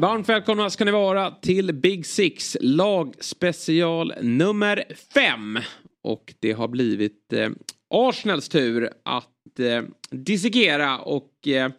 Varmt 0.00 0.28
välkomna 0.28 0.70
ska 0.70 0.84
ni 0.84 0.90
vara 0.90 1.30
till 1.30 1.74
Big 1.74 2.06
Six 2.06 2.56
lagspecial 2.60 4.12
nummer 4.22 4.84
fem. 5.14 5.58
Och 6.02 6.34
det 6.40 6.52
har 6.52 6.68
blivit 6.68 7.32
eh, 7.32 7.50
Arsenals 7.90 8.48
tur 8.48 8.90
att 9.04 9.58
eh, 9.58 9.82
dissekera 10.10 10.98
och 10.98 11.48
eh, 11.48 11.70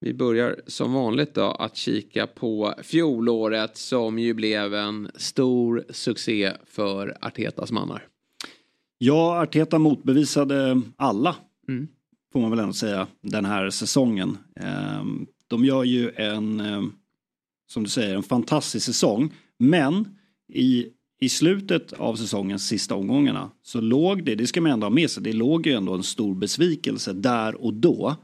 vi 0.00 0.14
börjar 0.14 0.60
som 0.66 0.92
vanligt 0.92 1.34
då 1.34 1.42
att 1.42 1.76
kika 1.76 2.26
på 2.26 2.74
fjolåret 2.82 3.76
som 3.76 4.18
ju 4.18 4.34
blev 4.34 4.74
en 4.74 5.10
stor 5.14 5.84
succé 5.90 6.52
för 6.66 7.16
Artetas 7.20 7.72
mannar. 7.72 8.06
Ja, 8.98 9.42
Arteta 9.42 9.78
motbevisade 9.78 10.82
alla, 10.96 11.36
mm. 11.68 11.88
får 12.32 12.40
man 12.40 12.50
väl 12.50 12.60
ändå 12.60 12.72
säga, 12.72 13.06
den 13.22 13.44
här 13.44 13.70
säsongen. 13.70 14.38
Ehm, 14.60 15.26
de 15.46 15.64
gör 15.64 15.84
ju 15.84 16.10
en 16.16 16.60
ehm, 16.60 16.92
som 17.66 17.84
du 17.84 17.90
säger, 17.90 18.16
en 18.16 18.22
fantastisk 18.22 18.86
säsong. 18.86 19.32
Men 19.58 20.08
i, 20.52 20.86
i 21.20 21.28
slutet 21.28 21.92
av 21.92 22.16
säsongens 22.16 22.68
sista 22.68 22.94
omgångarna 22.94 23.50
så 23.62 23.80
låg 23.80 24.24
det, 24.24 24.34
det 24.34 24.46
ska 24.46 24.60
man 24.60 24.72
ändå 24.72 24.84
ha 24.84 24.90
med 24.90 25.10
sig, 25.10 25.22
det 25.22 25.32
låg 25.32 25.66
ju 25.66 25.72
ändå 25.72 25.94
en 25.94 26.02
stor 26.02 26.34
besvikelse 26.34 27.12
där 27.12 27.64
och 27.64 27.74
då. 27.74 28.16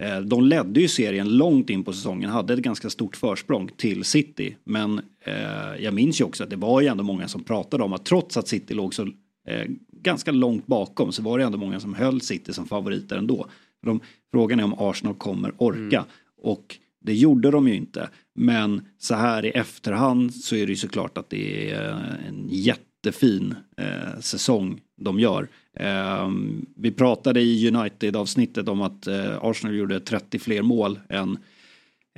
Eh, 0.00 0.20
de 0.20 0.44
ledde 0.44 0.80
ju 0.80 0.88
serien 0.88 1.28
långt 1.28 1.70
in 1.70 1.84
på 1.84 1.92
säsongen, 1.92 2.30
hade 2.30 2.54
ett 2.54 2.60
ganska 2.60 2.90
stort 2.90 3.16
försprång 3.16 3.70
till 3.76 4.04
City. 4.04 4.56
Men 4.64 5.00
eh, 5.24 5.84
jag 5.84 5.94
minns 5.94 6.20
ju 6.20 6.24
också 6.24 6.44
att 6.44 6.50
det 6.50 6.56
var 6.56 6.80
ju 6.80 6.86
ändå 6.86 7.04
många 7.04 7.28
som 7.28 7.44
pratade 7.44 7.84
om 7.84 7.92
att 7.92 8.04
trots 8.04 8.36
att 8.36 8.48
City 8.48 8.74
låg 8.74 8.94
så 8.94 9.02
eh, 9.48 9.66
ganska 9.92 10.32
långt 10.32 10.66
bakom 10.66 11.12
så 11.12 11.22
var 11.22 11.38
det 11.38 11.44
ändå 11.44 11.58
många 11.58 11.80
som 11.80 11.94
höll 11.94 12.20
City 12.20 12.52
som 12.52 12.66
favoriter 12.66 13.16
ändå. 13.16 13.46
De, 13.82 14.00
frågan 14.32 14.60
är 14.60 14.64
om 14.64 14.74
Arsenal 14.78 15.14
kommer 15.14 15.52
orka. 15.58 15.96
Mm. 15.96 16.08
Och 16.42 16.76
det 17.06 17.14
gjorde 17.14 17.50
de 17.50 17.68
ju 17.68 17.74
inte. 17.74 18.10
Men 18.34 18.88
så 18.98 19.14
här 19.14 19.44
i 19.46 19.50
efterhand 19.50 20.34
så 20.34 20.56
är 20.56 20.66
det 20.66 20.72
ju 20.72 20.76
såklart 20.76 21.18
att 21.18 21.30
det 21.30 21.70
är 21.70 21.82
en 22.28 22.48
jättefin 22.48 23.54
eh, 23.76 24.20
säsong 24.20 24.80
de 25.00 25.20
gör. 25.20 25.48
Eh, 25.80 26.30
vi 26.76 26.90
pratade 26.90 27.40
i 27.40 27.68
United-avsnittet 27.68 28.68
om 28.68 28.82
att 28.82 29.06
eh, 29.06 29.38
Arsenal 29.40 29.76
gjorde 29.76 30.00
30 30.00 30.38
fler 30.38 30.62
mål 30.62 31.00
än, 31.08 31.38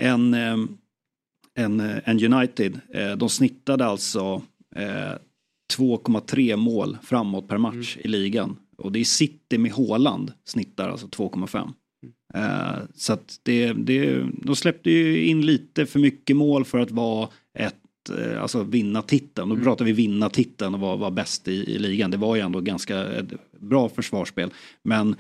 än, 0.01 0.35
eh, 0.35 0.57
än, 1.57 1.81
än 1.81 2.35
United. 2.35 2.81
Eh, 2.95 3.13
de 3.13 3.29
snittade 3.29 3.85
alltså 3.85 4.43
2,3 4.77 6.51
eh, 6.51 6.57
mål 6.57 6.99
framåt 7.03 7.49
per 7.49 7.59
match 7.59 7.97
mm. 7.97 8.05
i 8.05 8.09
ligan. 8.09 8.57
Och 8.79 8.93
det 8.93 8.99
är 8.99 9.05
City 9.05 9.59
med 9.59 9.73
Håland 9.73 10.33
snittar 10.45 10.89
alltså 10.89 11.07
2,5. 11.07 11.73
Uh, 12.37 12.79
så 12.95 13.13
att 13.13 13.41
det, 13.43 13.73
det, 13.73 14.27
de 14.33 14.57
släppte 14.57 14.91
ju 14.91 15.25
in 15.25 15.47
lite 15.47 15.87
för 15.87 15.99
mycket 15.99 16.37
mål 16.37 16.65
för 16.65 16.79
att 16.79 16.91
vara 16.91 17.29
ett, 17.59 17.75
uh, 18.19 18.43
alltså 18.43 18.63
vinna 18.63 19.03
titeln. 19.03 19.49
Då 19.49 19.55
mm. 19.55 19.65
pratar 19.65 19.85
vi 19.85 19.93
vinna 19.93 20.31
titeln 20.31 20.75
och 20.75 20.81
vara, 20.81 20.97
vara 20.97 21.11
bäst 21.11 21.49
i, 21.49 21.75
i 21.75 21.79
ligan. 21.79 22.11
Det 22.11 22.17
var 22.17 22.37
ju 22.37 22.43
ändå 22.43 22.61
ganska 22.61 23.07
bra 23.61 23.89
försvarsspel. 23.89 24.51
Men 24.83 25.17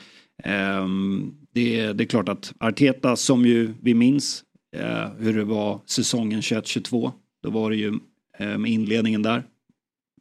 um, 0.80 1.34
det, 1.52 1.92
det, 1.92 2.04
är 2.04 2.06
klart 2.06 2.28
att 2.28 2.54
Arteta 2.58 3.16
som 3.16 3.46
ju 3.46 3.74
vi 3.82 3.94
minns 3.94 4.44
uh, 4.76 5.08
hur 5.18 5.36
det 5.36 5.44
var 5.44 5.80
säsongen 5.86 6.40
21-22. 6.40 7.12
Då 7.42 7.50
var 7.50 7.70
det 7.70 7.76
ju 7.76 7.98
med 8.38 8.66
inledningen 8.66 9.22
där. 9.22 9.42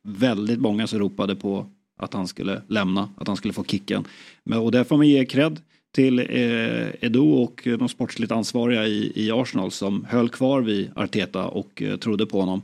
Väldigt 0.03 0.59
många 0.59 0.88
som 0.88 1.00
ropade 1.00 1.36
på 1.36 1.70
att 1.97 2.14
han 2.14 2.28
skulle 2.28 2.62
lämna, 2.68 3.09
att 3.18 3.28
han 3.28 3.38
skulle 3.38 3.53
få 3.53 3.64
kicken. 3.64 4.03
Men, 4.44 4.59
och 4.59 4.72
där 4.72 4.84
får 4.84 4.97
man 4.97 5.08
ge 5.08 5.26
cred 5.26 5.62
till 5.96 6.20
eh, 6.20 7.06
Edo 7.06 7.30
och 7.30 7.62
de 7.80 7.90
sportsligt 7.90 8.31
ansvariga 8.31 8.88
i, 8.88 9.12
i 9.16 9.31
Arsenal 9.31 9.72
som 9.72 10.06
höll 10.09 10.30
kvar 10.30 10.62
vid 10.62 10.92
Arteta 10.96 11.48
och 11.48 11.81
eh, 11.81 11.98
trodde 11.98 12.25
på 12.25 12.40
honom. 12.40 12.62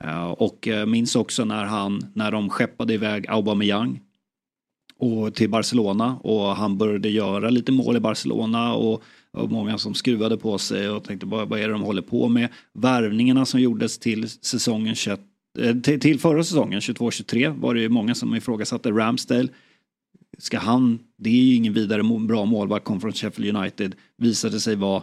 Eh, 0.00 0.30
och 0.30 0.68
eh, 0.68 0.86
minns 0.86 1.16
också 1.16 1.44
när 1.44 1.64
han, 1.64 2.06
när 2.14 2.30
de 2.30 2.50
skeppade 2.50 2.94
iväg 2.94 3.26
Aubameyang 3.28 4.00
och 4.98 5.34
till 5.34 5.50
Barcelona 5.50 6.16
och 6.16 6.56
han 6.56 6.78
började 6.78 7.08
göra 7.08 7.50
lite 7.50 7.72
mål 7.72 7.96
i 7.96 8.00
Barcelona 8.00 8.74
och, 8.74 9.02
och 9.32 9.50
många 9.50 9.78
som 9.78 9.94
skruvade 9.94 10.36
på 10.36 10.58
sig 10.58 10.90
och 10.90 11.04
tänkte 11.04 11.26
vad, 11.26 11.48
vad 11.48 11.60
är 11.60 11.66
det 11.66 11.72
de 11.72 11.82
håller 11.82 12.02
på 12.02 12.28
med? 12.28 12.48
Värvningarna 12.72 13.46
som 13.46 13.60
gjordes 13.60 13.98
till 13.98 14.28
säsongen 14.28 14.94
21 14.94 15.20
eh, 15.58 15.76
till, 15.76 16.00
till 16.00 16.20
förra 16.20 16.44
säsongen 16.44 16.80
22-23 16.80 17.60
var 17.60 17.74
det 17.74 17.80
ju 17.80 17.88
många 17.88 18.14
som 18.14 18.34
ifrågasatte 18.34 18.90
Ramsdale 18.90 19.48
ska 20.38 20.58
han, 20.58 20.98
det 21.16 21.30
är 21.30 21.42
ju 21.42 21.54
ingen 21.54 21.72
vidare 21.72 22.02
bra 22.02 22.44
målvakt, 22.44 22.84
kom 22.84 23.00
från 23.00 23.12
Sheffield 23.12 23.56
United, 23.56 23.94
visade 24.16 24.60
sig 24.60 24.76
vara 24.76 25.02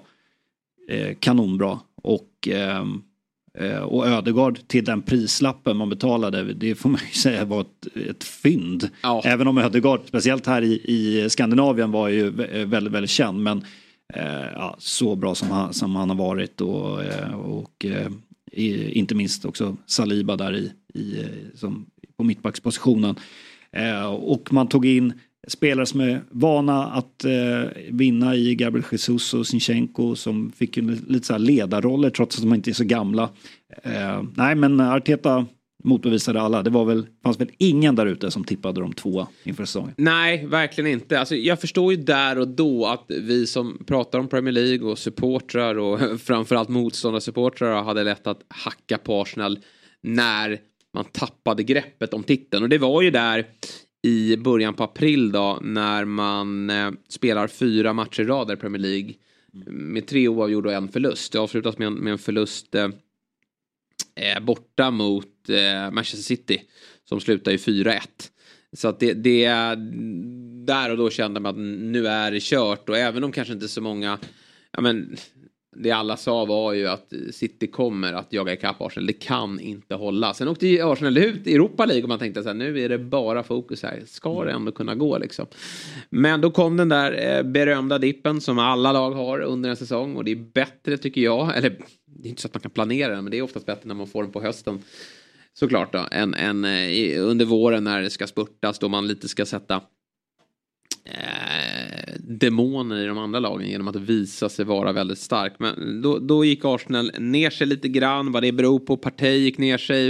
eh, 0.90 1.16
kanonbra. 1.20 1.80
Och, 1.96 2.48
eh, 2.48 3.78
och 3.84 4.08
Ödegard 4.08 4.60
till 4.68 4.86
den 4.86 5.02
prislappen 5.02 5.78
man 5.78 5.90
betalade, 5.90 6.54
det 6.54 6.76
får 6.76 6.90
man 6.90 7.02
ju 7.08 7.14
säga 7.20 7.46
var 7.46 7.62
ett, 7.62 7.98
ett 8.10 8.24
fynd. 8.24 8.90
Ja. 9.02 9.22
Även 9.26 9.48
om 9.48 9.58
Ödegard, 9.58 10.02
speciellt 10.06 10.48
här 10.48 10.62
i, 10.62 10.82
i 10.84 11.30
Skandinavien, 11.30 11.92
var 11.92 12.10
ju 12.10 12.30
väldigt, 12.66 12.94
väldigt 12.94 13.10
känd. 13.10 13.40
Men 13.44 13.66
eh, 14.14 14.52
ja, 14.54 14.76
så 14.80 15.16
bra 15.16 15.36
som 15.36 15.52
han, 15.52 15.74
som 15.74 15.96
han 15.96 16.10
har 16.10 16.18
varit 16.18 16.62
och, 16.62 17.04
eh, 17.04 17.34
och 17.34 17.86
eh, 17.86 18.98
inte 18.98 19.16
minst 19.16 19.46
också 19.46 19.78
Saliba 19.86 20.36
där 20.36 20.56
i, 20.56 20.72
i 21.00 21.26
som, 21.56 21.86
på 22.18 22.24
mittbackspositionen. 22.24 23.16
Eh, 23.74 24.06
och 24.06 24.54
man 24.54 24.68
tog 24.68 24.86
in 24.86 25.14
spelare 25.48 25.86
som 25.86 26.00
är 26.00 26.22
vana 26.30 26.86
att 26.86 27.26
eh, 27.26 27.72
vinna 27.90 28.36
i 28.36 28.56
Gabriel 28.56 28.86
Jesus 28.92 29.34
och 29.34 29.48
Sinchenko 29.48 30.16
som 30.16 30.52
fick 30.52 30.78
ju 30.78 30.98
lite 31.08 31.28
så 31.28 31.34
här 31.34 31.40
ledarroller 31.40 32.10
trots 32.10 32.36
att 32.36 32.44
de 32.44 32.54
inte 32.54 32.72
är 32.72 32.74
så 32.74 32.84
gamla. 32.84 33.30
Eh, 33.84 34.24
nej 34.36 34.56
men 34.56 34.80
Arteta 34.80 35.46
motbevisade 35.84 36.42
alla. 36.42 36.64
Det 36.64 36.70
var 36.70 36.86
väl, 36.86 37.06
fanns 37.24 37.40
väl 37.40 37.52
ingen 37.58 37.96
där 37.96 38.06
ute 38.06 38.32
som 38.32 38.44
tippade 38.44 38.82
de 38.82 38.94
två 38.94 39.28
inför 39.44 39.66
säsongen. 39.66 39.94
Nej, 39.98 40.46
verkligen 40.46 40.92
inte. 40.92 41.20
Alltså, 41.20 41.36
jag 41.36 41.62
förstår 41.62 41.94
ju 41.94 42.04
där 42.04 42.40
och 42.40 42.48
då 42.48 42.86
att 42.86 43.06
vi 43.08 43.48
som 43.48 43.84
pratar 43.86 44.20
om 44.20 44.28
Premier 44.28 44.52
League 44.52 44.92
och 44.92 45.00
supportrar 45.00 45.76
och 45.76 46.00
framförallt 46.22 46.70
motståndarsupportrar 46.70 47.84
hade 47.84 48.04
lätt 48.04 48.28
att 48.28 48.42
hacka 48.48 48.98
på 48.98 49.22
Arsenal 49.22 49.60
när 50.02 50.60
man 50.94 51.06
tappade 51.06 51.64
greppet 51.64 52.14
om 52.14 52.24
titeln. 52.24 52.64
Och 52.64 52.70
det 52.70 52.78
var 52.78 53.02
ju 53.02 53.12
där 53.12 53.48
i 54.02 54.38
början 54.38 54.74
på 54.74 54.84
april 54.84 55.32
då 55.32 55.60
när 55.62 56.06
man 56.06 56.70
eh, 56.70 56.92
spelar 57.10 57.48
fyra 57.48 57.94
matcher 57.94 58.22
i 58.22 58.26
rad 58.26 58.52
i 58.52 58.56
Premier 58.56 58.82
League. 58.82 59.14
Med 59.66 60.08
tre 60.08 60.28
oavgjorda 60.28 60.70
och 60.70 60.76
en 60.76 60.88
förlust. 60.88 61.32
Det 61.32 61.40
avslutas 61.40 61.78
med 61.78 61.88
en, 61.88 61.94
med 61.94 62.12
en 62.12 62.20
förlust 62.20 62.76
eh, 62.76 62.90
eh 64.16 64.44
borta 64.44 64.92
mot 64.92 65.50
eh, 65.50 65.92
Manchester 65.92 66.24
City. 66.24 66.62
Som 67.06 67.20
slutar 67.20 67.52
i 67.52 67.58
4-1. 67.58 68.00
Så 68.74 68.88
att 68.88 69.00
det, 69.00 69.14
det, 69.14 69.48
där 70.66 70.92
och 70.92 70.98
då 70.98 71.10
kände 71.10 71.40
man 71.40 71.50
att 71.50 71.62
nu 71.92 72.08
är 72.08 72.32
det 72.32 72.44
kört 72.44 72.90
och 72.90 72.98
även 72.98 73.24
om 73.24 73.32
kanske 73.32 73.54
inte 73.54 73.68
så 73.68 73.82
många 73.82 74.20
ja 74.72 74.82
men 74.82 75.18
det 75.76 75.92
alla 75.92 76.18
sa 76.18 76.46
var 76.46 76.74
ju 76.74 76.88
att 76.88 77.14
City 77.32 77.68
kommer 77.68 78.14
att 78.14 78.34
jaga 78.34 78.54
ikapp 78.54 78.82
Arsenal. 78.82 79.08
Det 79.08 79.14
kan 79.14 79.60
inte 79.60 79.96
hålla. 79.96 80.34
Sen 80.34 80.48
åkte 80.48 80.68
ju 80.68 80.92
Arsenal 80.92 81.18
ut 81.18 81.48
i 81.48 81.54
Europa 81.54 81.86
League 81.86 82.04
och 82.04 82.10
man 82.10 82.20
tänkte 82.20 82.44
så 82.44 82.50
här, 82.50 82.54
nu 82.54 82.80
är 82.80 82.90
det 82.90 82.98
bara 82.98 83.44
fokus 83.44 83.84
här. 83.84 84.02
Ska 84.06 84.44
det 84.44 84.52
ändå 84.52 84.72
kunna 84.72 84.96
gå 84.96 85.18
liksom? 85.18 85.46
Men 86.10 86.42
då 86.42 86.52
kom 86.52 86.78
den 86.78 86.90
där 86.90 87.38
eh, 87.38 87.44
berömda 87.44 87.98
dippen 87.98 88.42
som 88.42 88.60
alla 88.60 88.92
lag 88.92 89.12
har 89.12 89.40
under 89.40 89.70
en 89.70 89.76
säsong 89.76 90.16
och 90.16 90.24
det 90.24 90.32
är 90.32 90.52
bättre 90.54 90.98
tycker 90.98 91.22
jag. 91.22 91.58
Eller 91.58 91.70
det 92.06 92.28
är 92.28 92.30
inte 92.30 92.42
så 92.42 92.48
att 92.48 92.54
man 92.54 92.62
kan 92.62 92.72
planera 92.72 93.16
den 93.16 93.24
men 93.24 93.32
det 93.32 93.38
är 93.38 93.42
oftast 93.42 93.66
bättre 93.66 93.88
när 93.88 93.96
man 93.96 94.08
får 94.08 94.24
den 94.24 94.32
på 94.32 94.42
hösten. 94.42 94.82
Såklart 95.54 95.94
då, 95.94 96.08
än, 96.12 96.34
än 96.34 96.66
eh, 96.66 97.22
under 97.24 97.46
våren 97.46 97.84
när 97.84 98.02
det 98.02 98.10
ska 98.10 98.28
spurtas 98.28 98.80
då 98.80 98.90
man 98.90 99.08
lite 99.08 99.28
ska 99.28 99.46
sätta 99.46 99.76
eh, 101.06 101.63
demoner 102.28 103.04
i 103.04 103.06
de 103.06 103.18
andra 103.18 103.40
lagen 103.40 103.70
genom 103.70 103.88
att 103.88 103.96
visa 103.96 104.50
sig 104.50 104.66
vara 104.66 104.92
väldigt 104.92 105.20
stark. 105.20 105.54
Men 105.58 106.02
då, 106.02 106.20
då 106.20 106.46
gick 106.46 106.66
Arsenal 106.66 107.12
ner 107.20 107.50
sig 107.50 107.68
lite 107.68 107.90
grann. 107.90 108.32
Vad 108.32 108.44
det 108.44 108.52
beror 108.52 108.80
på. 108.80 108.98
Partey 108.98 109.38
gick 109.38 109.58
ner 109.58 109.78
sig. 109.78 110.08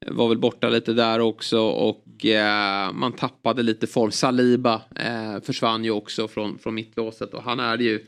Eh, 0.00 0.12
var 0.12 0.28
väl 0.28 0.38
borta 0.38 0.68
lite 0.68 0.92
där 0.92 1.20
också 1.20 1.60
och 1.60 2.26
eh, 2.26 2.92
man 2.92 3.12
tappade 3.12 3.62
lite 3.62 3.86
form. 3.86 4.10
Saliba 4.10 4.82
eh, 4.96 5.42
försvann 5.42 5.84
ju 5.84 5.90
också 5.90 6.28
från, 6.28 6.58
från 6.58 6.74
mittlåset 6.74 7.34
och 7.34 7.42
han 7.42 7.60
är 7.60 7.78
ju 7.78 8.06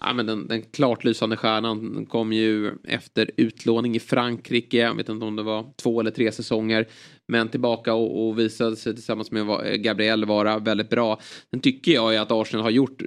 Ja, 0.00 0.12
men 0.12 0.26
den, 0.26 0.48
den 0.48 0.62
klart 0.62 1.04
lysande 1.04 1.36
stjärnan 1.36 2.06
kom 2.06 2.32
ju 2.32 2.72
efter 2.84 3.30
utlåning 3.36 3.96
i 3.96 4.00
Frankrike. 4.00 4.76
Jag 4.76 4.94
vet 4.94 5.08
inte 5.08 5.26
om 5.26 5.36
det 5.36 5.42
var 5.42 5.72
två 5.76 6.00
eller 6.00 6.10
tre 6.10 6.32
säsonger. 6.32 6.88
Men 7.26 7.48
tillbaka 7.48 7.94
och, 7.94 8.28
och 8.28 8.38
visade 8.38 8.76
sig 8.76 8.94
tillsammans 8.94 9.30
med 9.30 9.48
eh, 9.50 9.74
Gabriel 9.76 10.24
vara 10.24 10.58
väldigt 10.58 10.90
bra. 10.90 11.20
Sen 11.50 11.60
tycker 11.60 11.92
jag 11.92 12.16
att 12.16 12.30
Arsenal 12.30 12.62
har 12.62 12.70
gjort 12.70 13.02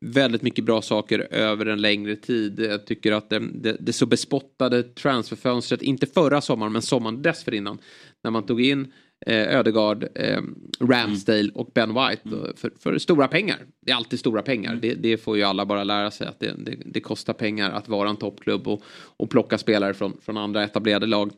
väldigt 0.00 0.42
mycket 0.42 0.64
bra 0.64 0.82
saker 0.82 1.18
över 1.30 1.66
en 1.66 1.80
längre 1.80 2.16
tid. 2.16 2.60
Jag 2.60 2.86
tycker 2.86 3.12
att 3.12 3.30
det, 3.30 3.38
det, 3.54 3.76
det 3.80 3.92
så 3.92 4.06
bespottade 4.06 4.82
transferfönstret, 4.82 5.82
inte 5.82 6.06
förra 6.06 6.40
sommaren 6.40 6.72
men 6.72 6.82
sommaren 6.82 7.22
dessförinnan, 7.22 7.78
när 8.22 8.30
man 8.30 8.46
tog 8.46 8.60
in 8.60 8.92
eh, 9.26 9.58
Ödegaard, 9.58 10.08
eh, 10.14 10.40
Ramsdale 10.80 11.50
och 11.54 11.70
Ben 11.74 11.88
White 11.88 12.22
mm. 12.24 12.56
för, 12.56 12.72
för, 12.80 12.98
stora 12.98 13.28
pengar. 13.28 13.58
Det 13.80 13.92
är 13.92 13.96
alltid 13.96 14.18
stora 14.18 14.42
pengar. 14.42 14.70
Mm. 14.70 14.80
Det, 14.80 14.94
det, 14.94 15.16
får 15.16 15.36
ju 15.36 15.42
alla 15.42 15.66
bara 15.66 15.84
lära 15.84 16.10
sig 16.10 16.26
att 16.26 16.40
det, 16.40 16.54
det, 16.58 16.76
det 16.86 17.00
kostar 17.00 17.32
pengar 17.32 17.70
att 17.70 17.88
vara 17.88 18.08
en 18.08 18.16
toppklubb 18.16 18.68
och, 18.68 18.82
och 19.16 19.30
plocka 19.30 19.58
spelare 19.58 19.94
från, 19.94 20.16
från 20.22 20.36
andra 20.36 20.64
etablerade 20.64 21.06
lag. 21.06 21.30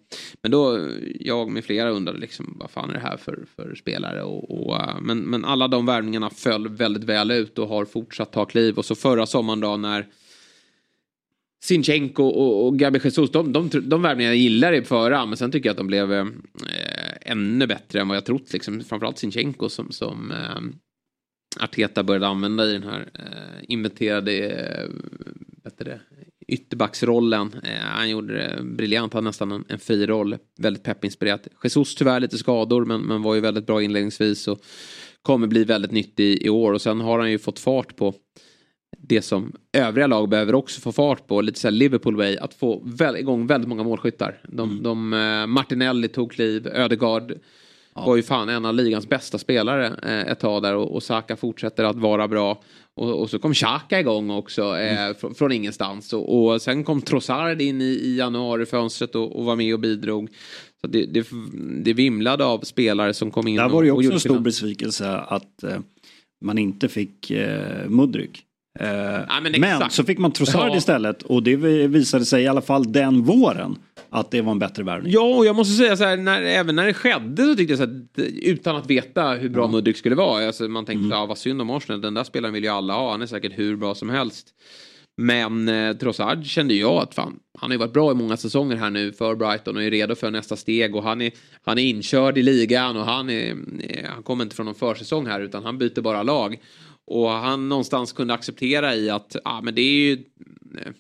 Men 0.43 0.51
då, 0.51 0.89
jag 1.21 1.51
med 1.51 1.65
flera 1.65 1.91
undrade 1.91 2.19
liksom 2.19 2.57
vad 2.61 2.71
fan 2.71 2.91
är 2.91 2.95
det 2.95 3.01
här 3.01 3.17
för, 3.17 3.45
för 3.57 3.75
spelare? 3.75 4.23
Och, 4.23 4.51
och, 4.51 4.77
eh, 4.77 5.01
men, 5.01 5.19
men 5.19 5.45
alla 5.45 5.69
de 5.69 5.87
värvningarna 5.87 6.31
föll 6.31 6.69
väldigt 6.69 7.05
väl 7.05 7.31
ut 7.31 7.59
och 7.59 7.69
har 7.69 7.85
fortsatt 7.85 8.33
ta 8.33 8.45
kliv. 8.45 8.79
Och 8.79 8.85
så 8.85 8.95
förra 8.95 9.27
sommaren 9.27 9.61
då 9.61 9.77
när 9.77 10.07
Sinchenko 11.67 12.25
och, 12.25 12.67
och 12.67 12.79
Gabi 12.79 13.01
Jesus, 13.05 13.31
de, 13.31 13.53
de, 13.53 13.71
de, 13.73 14.03
värvningarna 14.03 14.35
gillar 14.35 14.73
i 14.73 14.83
förra, 14.83 15.27
men 15.27 15.37
sen 15.37 15.51
tycker 15.51 15.69
jag 15.69 15.73
att 15.73 15.79
de 15.79 15.87
blev 15.87 16.13
eh, 16.13 16.27
ännu 17.27 17.67
bättre 17.67 18.01
än 18.01 18.09
vad 18.09 18.17
jag 18.17 18.25
trott. 18.25 18.53
Liksom. 18.53 18.81
Framförallt 18.81 19.19
Sinchenko 19.19 19.69
som, 19.69 19.91
som 19.91 20.31
eh, 20.31 20.61
Arteta 21.61 22.03
började 22.03 22.27
använda 22.27 22.67
i 22.67 22.73
den 22.73 22.83
här 22.83 23.09
eh, 23.15 23.65
inventerade 23.69 24.33
eh, 24.33 24.89
det, 25.79 26.01
ytterbacksrollen. 26.49 27.55
Eh, 27.63 27.81
han 27.81 28.11
gjorde 28.11 28.35
det 28.35 28.63
briljant, 28.63 29.13
han 29.13 29.25
nästan 29.25 29.53
en, 29.53 29.65
en 29.69 29.79
fri 29.79 30.07
roll. 30.07 30.37
Väldigt 30.59 30.83
peppinspirerat. 30.83 31.49
Jesus 31.63 31.95
tyvärr 31.95 32.21
lite 32.21 32.39
skador 32.39 32.85
men, 32.85 33.01
men 33.01 33.23
var 33.23 33.35
ju 33.35 33.41
väldigt 33.41 33.67
bra 33.67 33.83
inledningsvis 33.83 34.49
och 34.49 34.61
kommer 35.23 35.47
bli 35.47 35.65
väldigt 35.65 35.93
nyttig 35.93 36.43
i 36.43 36.49
år. 36.49 36.73
Och 36.73 36.83
sen 36.83 37.01
har 37.01 37.19
han 37.19 37.31
ju 37.31 37.39
fått 37.39 37.59
fart 37.59 37.97
på 37.97 38.15
det 39.09 39.23
som 39.23 39.53
övriga 39.73 40.07
lag 40.07 40.29
behöver 40.29 40.55
också 40.55 40.81
få 40.81 40.93
fart 40.93 41.27
på, 41.27 41.41
lite 41.41 41.61
så 41.61 41.71
Liverpool 41.71 42.17
way, 42.17 42.37
att 42.37 42.55
få 42.55 42.83
väl, 42.85 43.17
igång 43.17 43.47
väldigt 43.47 43.69
många 43.69 43.83
målskyttar. 43.83 44.41
De, 44.49 44.71
mm. 44.71 44.83
de, 44.83 45.13
uh, 45.13 45.47
Martinelli 45.47 46.09
tog 46.09 46.33
kliv, 46.33 46.67
Ödegaard 46.67 47.33
ja. 47.95 48.07
var 48.07 48.17
ju 48.17 48.23
fan 48.23 48.49
en 48.49 48.65
av 48.65 48.75
ligans 48.75 49.09
bästa 49.09 49.39
spelare 49.39 49.89
uh, 49.89 50.33
ett 50.33 50.41
tag 50.41 50.63
där 50.63 50.75
och, 50.75 50.95
och 50.95 51.03
Saka 51.03 51.37
fortsätter 51.37 51.85
att 51.85 51.97
vara 51.97 52.29
bra. 52.29 52.63
Och, 52.95 53.21
och 53.21 53.31
så 53.31 53.39
kom 53.39 53.55
Xhaka 53.55 54.01
igång 54.01 54.31
också 54.31 54.63
uh, 54.63 54.81
mm. 54.81 55.15
fr 55.15 55.35
från 55.35 55.53
ingenstans 55.53 56.13
och, 56.13 56.47
och, 56.47 56.63
sen 56.63 56.85
kom 56.85 57.03
Trossard 57.03 57.61
in 57.61 57.81
i, 57.81 57.85
i 57.85 58.17
januarifönstret 58.17 59.15
och, 59.15 59.39
och 59.39 59.45
var 59.45 59.57
med 59.57 59.75
och 59.75 59.81
bidrog. 59.81 60.29
Så 60.81 60.87
det, 60.87 61.07
det, 61.07 61.27
det 61.85 61.93
vimlade 61.93 62.45
av 62.45 62.61
spelare 62.61 63.15
som 63.15 63.31
kom 63.31 63.49
in. 63.49 63.57
Där 63.57 63.69
var 63.69 63.83
det 63.83 63.87
ju 63.87 63.93
också 63.93 64.13
en 64.13 64.21
stor 64.21 64.39
besvikelse 64.39 65.17
att 65.17 65.65
man 66.41 66.59
inte 66.59 66.89
fick 66.89 67.31
eh, 67.31 67.89
Mudryk. 67.89 68.46
Eh, 68.81 68.89
ja, 69.29 69.41
men, 69.43 69.61
men, 69.61 69.91
så 69.91 70.05
fick 70.05 70.19
man 70.19 70.33
Trossard 70.33 70.71
ja. 70.71 70.77
istället 70.77 71.23
och 71.23 71.43
det 71.43 71.57
visade 71.87 72.25
sig 72.25 72.43
i 72.43 72.47
alla 72.47 72.63
fall 72.63 72.93
den 72.93 73.23
våren 73.23 73.79
att 74.11 74.31
det 74.31 74.41
var 74.41 74.53
en 74.53 74.59
bättre 74.59 74.83
värvning. 74.83 75.13
Ja, 75.13 75.37
och 75.37 75.47
jag 75.47 75.57
måste 75.57 75.75
säga 75.75 75.97
så 75.97 76.05
här, 76.05 76.17
när, 76.17 76.43
även 76.43 76.77
när 76.77 76.87
det 76.87 76.95
skedde 76.95 77.45
så 77.45 77.57
tyckte 77.57 77.73
jag 77.73 77.79
så 77.79 77.85
att 77.85 78.27
utan 78.43 78.77
att 78.77 78.91
veta 78.91 79.29
hur 79.29 79.49
bra 79.49 79.63
ja. 79.63 79.69
Mudryk 79.69 79.97
skulle 79.97 80.15
vara. 80.15 80.47
Alltså, 80.47 80.69
man 80.69 80.85
tänkte, 80.85 81.05
mm. 81.05 81.19
ja 81.19 81.27
vad 81.27 81.39
synd 81.39 81.61
om 81.61 81.71
Arsenal, 81.71 82.01
den 82.01 82.15
där 82.15 82.25
spelaren 82.25 82.55
vill 82.55 82.65
ju 82.65 82.71
alla 82.71 82.95
ha, 82.95 83.11
han 83.11 83.23
är 83.23 83.27
säkert 83.27 83.59
hur 83.59 83.77
bra 83.77 83.95
som 83.95 84.11
helst. 84.11 84.47
Men 85.17 85.69
eh, 85.69 85.97
Trossard 85.97 86.47
kände 86.47 86.75
jag 86.75 87.03
att 87.03 87.15
fan, 87.15 87.39
han 87.59 87.71
har 87.71 87.75
ju 87.75 87.79
varit 87.79 87.93
bra 87.93 88.11
i 88.11 88.15
många 88.15 88.37
säsonger 88.37 88.77
här 88.77 88.91
nu 88.91 89.13
för 89.13 89.35
Brighton 89.35 89.77
och 89.77 89.83
är 89.83 89.91
redo 89.91 90.15
för 90.15 90.31
nästa 90.31 90.57
steg 90.57 90.97
och 90.97 91.03
han 91.03 91.23
är, 91.23 91.33
han 91.65 91.79
är 91.79 91.83
inkörd 91.83 92.39
i 92.39 92.43
ligan 92.43 92.97
och 92.97 93.05
han, 93.05 93.31
är, 93.31 93.57
han 94.15 94.23
kommer 94.23 94.45
inte 94.45 94.57
från 94.57 94.67
någon 94.67 94.75
försäsong 94.75 95.27
här 95.27 95.41
utan 95.41 95.65
han 95.65 95.79
byter 95.79 96.01
bara 96.01 96.23
lag. 96.23 96.59
Och 97.07 97.31
han 97.31 97.69
någonstans 97.69 98.13
kunde 98.13 98.35
acceptera 98.35 98.95
i 98.95 99.11
att 99.11 99.37
ja, 99.45 99.61
men 99.63 99.75
det 99.75 99.81
är 99.81 99.93
ju 99.93 100.13
eh, 100.79 100.93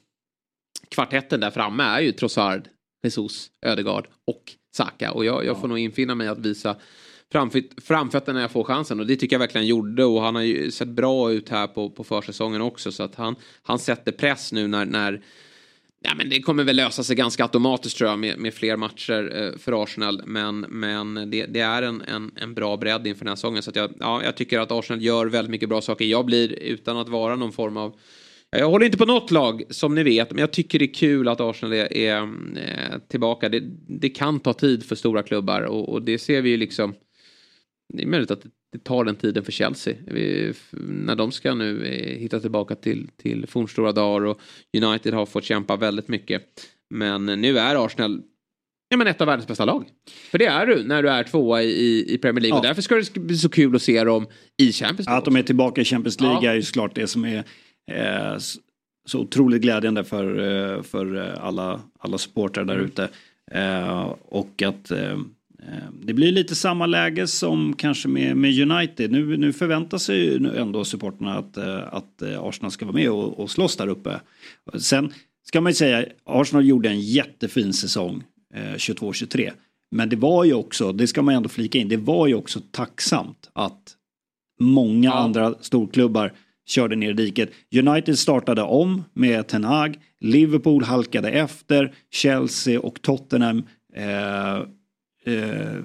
kvartetten 0.88 1.40
där 1.40 1.50
framme 1.50 1.82
är 1.84 2.00
ju 2.00 2.12
Trossard, 2.12 2.68
Jesus, 3.02 3.50
Ödegard 3.62 4.06
och 4.24 4.42
Saka. 4.76 5.12
Och 5.12 5.24
jag, 5.24 5.44
jag 5.44 5.60
får 5.60 5.68
nog 5.68 5.78
infinna 5.78 6.14
mig 6.14 6.28
att 6.28 6.38
visa 6.38 6.76
framfötterna 7.82 8.32
när 8.32 8.40
jag 8.40 8.50
får 8.50 8.64
chansen. 8.64 9.00
Och 9.00 9.06
det 9.06 9.16
tycker 9.16 9.34
jag 9.34 9.40
verkligen 9.40 9.66
gjorde. 9.66 10.04
Och 10.04 10.22
han 10.22 10.34
har 10.34 10.42
ju 10.42 10.70
sett 10.70 10.88
bra 10.88 11.32
ut 11.32 11.48
här 11.48 11.66
på, 11.66 11.90
på 11.90 12.04
försäsongen 12.04 12.60
också. 12.60 12.92
Så 12.92 13.02
att 13.02 13.14
han, 13.14 13.36
han 13.62 13.78
sätter 13.78 14.12
press 14.12 14.52
nu 14.52 14.68
när, 14.68 14.84
när 14.84 15.22
Ja, 16.08 16.14
men 16.14 16.28
det 16.28 16.42
kommer 16.42 16.64
väl 16.64 16.76
lösa 16.76 17.04
sig 17.04 17.16
ganska 17.16 17.42
automatiskt 17.42 17.98
tror 17.98 18.10
jag 18.10 18.18
med, 18.18 18.38
med 18.38 18.54
fler 18.54 18.76
matcher 18.76 19.42
eh, 19.42 19.58
för 19.58 19.82
Arsenal. 19.82 20.22
Men, 20.26 20.60
men 20.60 21.14
det, 21.14 21.46
det 21.46 21.60
är 21.60 21.82
en, 21.82 22.02
en, 22.02 22.30
en, 22.36 22.54
bra 22.54 22.76
bredd 22.76 23.06
inför 23.06 23.24
den 23.24 23.30
här 23.30 23.36
säsongen. 23.36 23.62
Så 23.62 23.70
jag, 23.74 23.92
ja, 24.00 24.22
jag 24.24 24.36
tycker 24.36 24.58
att 24.58 24.72
Arsenal 24.72 25.02
gör 25.02 25.26
väldigt 25.26 25.50
mycket 25.50 25.68
bra 25.68 25.80
saker. 25.80 26.04
Jag 26.04 26.26
blir 26.26 26.52
utan 26.52 26.96
att 26.96 27.08
vara 27.08 27.36
någon 27.36 27.52
form 27.52 27.76
av 27.76 27.98
jag 28.50 28.70
håller 28.70 28.86
inte 28.86 28.98
på 28.98 29.04
något 29.04 29.30
lag 29.30 29.62
som 29.70 29.94
ni 29.94 30.02
vet, 30.02 30.30
men 30.30 30.38
jag 30.38 30.52
tycker 30.52 30.78
det 30.78 30.84
är 30.84 30.94
kul 30.94 31.28
att 31.28 31.40
Arsenal 31.40 31.72
är, 31.72 31.92
är, 31.92 32.16
är 32.58 33.08
tillbaka. 33.08 33.48
Det, 33.48 33.62
det, 33.88 34.08
kan 34.08 34.40
ta 34.40 34.52
tid 34.52 34.84
för 34.84 34.96
stora 34.96 35.22
klubbar 35.22 35.62
och, 35.62 35.88
och, 35.88 36.02
det 36.02 36.18
ser 36.18 36.42
vi 36.42 36.50
ju 36.50 36.56
liksom. 36.56 36.94
Det 37.94 38.02
är 38.02 38.06
möjligt 38.06 38.30
att 38.30 38.42
det 38.42 38.48
tar 38.84 39.04
den 39.04 39.16
tiden 39.16 39.44
för 39.44 39.52
Chelsea. 39.52 39.94
Vi, 40.06 40.54
när 40.80 41.16
de 41.16 41.32
ska 41.32 41.54
nu 41.54 41.86
eh, 41.86 42.18
hitta 42.18 42.40
tillbaka 42.40 42.74
till, 42.74 43.08
till 43.16 43.46
fornstora 43.46 43.92
dagar 43.92 44.26
och 44.26 44.40
United 44.82 45.14
har 45.14 45.26
fått 45.26 45.44
kämpa 45.44 45.76
väldigt 45.76 46.08
mycket. 46.08 46.42
Men 46.90 47.26
nu 47.26 47.58
är 47.58 47.84
Arsenal 47.86 48.22
ja, 48.88 48.96
men 48.96 49.06
ett 49.06 49.20
av 49.20 49.26
världens 49.26 49.46
bästa 49.46 49.64
lag. 49.64 49.84
För 50.30 50.38
det 50.38 50.46
är 50.46 50.66
du 50.66 50.84
när 50.84 51.02
du 51.02 51.10
är 51.10 51.24
tvåa 51.24 51.62
i, 51.62 52.14
i 52.14 52.18
Premier 52.18 52.42
League. 52.42 52.54
Ja. 52.54 52.58
Och 52.58 52.66
därför 52.66 52.82
ska 52.82 52.94
det 52.94 53.20
bli 53.20 53.36
så 53.36 53.48
kul 53.48 53.76
att 53.76 53.82
se 53.82 54.04
dem 54.04 54.26
i 54.56 54.72
Champions 54.72 55.06
League. 55.06 55.18
Att 55.18 55.24
de 55.24 55.36
är 55.36 55.42
tillbaka 55.42 55.80
i 55.80 55.84
Champions 55.84 56.20
League 56.20 56.40
ja. 56.42 56.50
är 56.50 56.54
ju 56.54 56.62
såklart 56.62 56.94
det 56.94 57.06
som 57.06 57.24
är 57.24 57.44
eh, 57.92 58.38
så 59.08 59.20
otroligt 59.20 59.62
glädjande 59.62 60.04
för, 60.04 60.38
eh, 60.38 60.82
för 60.82 61.16
eh, 61.16 61.44
alla, 61.44 61.80
alla 61.98 62.18
supportrar 62.18 62.64
där 62.64 62.74
mm. 62.74 62.86
ute. 62.86 63.08
Eh, 63.52 64.14
och 64.28 64.62
att 64.62 64.90
Eh, 64.90 65.18
det 66.02 66.14
blir 66.14 66.32
lite 66.32 66.54
samma 66.54 66.86
läge 66.86 67.26
som 67.26 67.76
kanske 67.76 68.08
med, 68.08 68.36
med 68.36 68.70
United. 68.70 69.12
Nu, 69.12 69.36
nu 69.36 69.52
förväntar 69.52 69.98
sig 69.98 70.16
ju 70.16 70.50
ändå 70.56 70.84
supporterna 70.84 71.38
att, 71.38 71.56
eh, 71.56 71.94
att 71.94 72.22
eh, 72.22 72.42
Arsenal 72.42 72.70
ska 72.70 72.84
vara 72.84 72.94
med 72.94 73.10
och, 73.10 73.40
och 73.40 73.50
slåss 73.50 73.76
där 73.76 73.88
uppe. 73.88 74.20
Sen 74.78 75.12
ska 75.44 75.60
man 75.60 75.70
ju 75.70 75.74
säga, 75.74 76.04
Arsenal 76.24 76.66
gjorde 76.66 76.88
en 76.88 77.00
jättefin 77.00 77.72
säsong 77.72 78.22
eh, 78.54 78.74
22-23. 78.74 79.50
Men 79.90 80.08
det 80.08 80.16
var 80.16 80.44
ju 80.44 80.54
också, 80.54 80.92
det 80.92 81.06
ska 81.06 81.22
man 81.22 81.34
ändå 81.34 81.48
flika 81.48 81.78
in, 81.78 81.88
det 81.88 81.96
var 81.96 82.26
ju 82.26 82.34
också 82.34 82.60
tacksamt 82.70 83.50
att 83.52 83.96
många 84.60 85.08
ja. 85.08 85.14
andra 85.14 85.54
storklubbar 85.60 86.32
körde 86.66 86.96
ner 86.96 87.10
i 87.10 87.12
diket. 87.12 87.50
United 87.74 88.18
startade 88.18 88.62
om 88.62 89.04
med 89.12 89.46
Ten 89.46 89.64
Hag, 89.64 89.98
Liverpool 90.20 90.84
halkade 90.84 91.30
efter, 91.30 91.94
Chelsea 92.10 92.80
och 92.80 93.02
Tottenham 93.02 93.62
eh, 93.94 94.66
eh, 95.26 95.80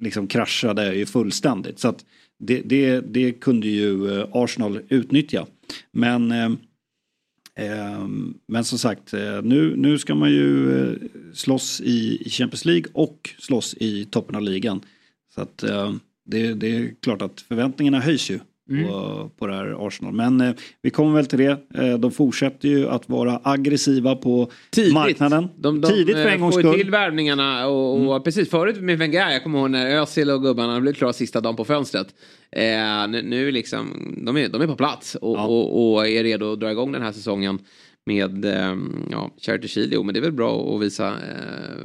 liksom 0.00 0.26
kraschade 0.26 0.94
ju 0.94 1.06
fullständigt. 1.06 1.78
Så 1.78 1.88
att 1.88 2.04
det, 2.38 2.60
det, 2.60 3.00
det 3.00 3.32
kunde 3.32 3.68
ju 3.68 4.20
eh, 4.20 4.28
Arsenal 4.32 4.80
utnyttja. 4.88 5.46
Men, 5.92 6.32
eh, 6.32 6.50
eh 7.56 8.08
men 8.48 8.64
som 8.64 8.78
sagt, 8.78 9.14
eh, 9.14 9.42
nu, 9.42 9.76
nu 9.76 9.98
ska 9.98 10.14
man 10.14 10.30
ju 10.30 10.98
slåss 11.34 11.80
i, 11.80 12.22
i 12.26 12.30
Champions 12.30 12.64
League 12.64 12.90
och 12.92 13.30
slåss 13.38 13.74
i 13.74 14.04
toppen 14.04 14.36
av 14.36 14.42
ligan. 14.42 14.80
Så 15.34 15.40
att 15.40 15.64
det, 16.26 16.54
det 16.54 16.76
är 16.76 16.94
klart 17.02 17.22
att 17.22 17.40
förväntningarna 17.40 18.00
höjs 18.00 18.30
ju 18.30 18.38
mm. 18.68 18.88
på, 18.88 19.30
på 19.38 19.46
det 19.46 19.54
här 19.54 19.86
Arsenal. 19.86 20.12
Men 20.12 20.40
eh, 20.40 20.54
vi 20.82 20.90
kommer 20.90 21.14
väl 21.14 21.26
till 21.26 21.38
det. 21.38 21.60
Eh, 21.74 21.98
de 21.98 22.10
fortsätter 22.10 22.68
ju 22.68 22.88
att 22.88 23.08
vara 23.08 23.40
aggressiva 23.44 24.16
på 24.16 24.50
Tidigt. 24.70 24.94
marknaden. 24.94 25.48
De, 25.56 25.80
de, 25.80 25.88
Tidigt 25.88 26.16
för 26.16 26.26
en 26.26 26.40
gångs 26.40 26.54
skull. 26.54 26.66
får 26.66 26.74
till 26.74 26.90
värvningarna 26.90 27.66
och, 27.66 27.94
och 27.94 28.10
mm. 28.10 28.22
precis 28.22 28.50
förut 28.50 28.80
med 28.80 28.98
Wenger, 28.98 29.30
jag 29.30 29.42
kommer 29.42 29.58
ihåg 29.58 29.70
när 29.70 29.96
Özil 29.96 30.30
och 30.30 30.42
gubbarna 30.42 30.80
blev 30.80 30.92
klara 30.92 31.12
sista 31.12 31.40
dagen 31.40 31.56
på 31.56 31.64
fönstret. 31.64 32.14
Eh, 32.52 33.08
nu, 33.08 33.50
liksom, 33.50 34.14
de 34.24 34.36
är, 34.36 34.48
de 34.48 34.62
är 34.62 34.66
på 34.66 34.76
plats 34.76 35.14
och, 35.14 35.36
ja. 35.36 35.46
och, 35.46 35.94
och, 35.94 36.08
är 36.08 36.22
redo 36.22 36.52
att 36.52 36.60
dra 36.60 36.70
igång 36.70 36.92
den 36.92 37.02
här 37.02 37.12
säsongen 37.12 37.58
med 38.08 38.44
eh, 38.44 38.76
ja, 39.10 39.30
Charity 39.40 39.68
Shield. 39.68 40.04
men 40.04 40.14
det 40.14 40.20
är 40.20 40.22
väl 40.22 40.32
bra 40.32 40.74
att 40.74 40.82
visa 40.82 41.08
eh, 41.08 41.84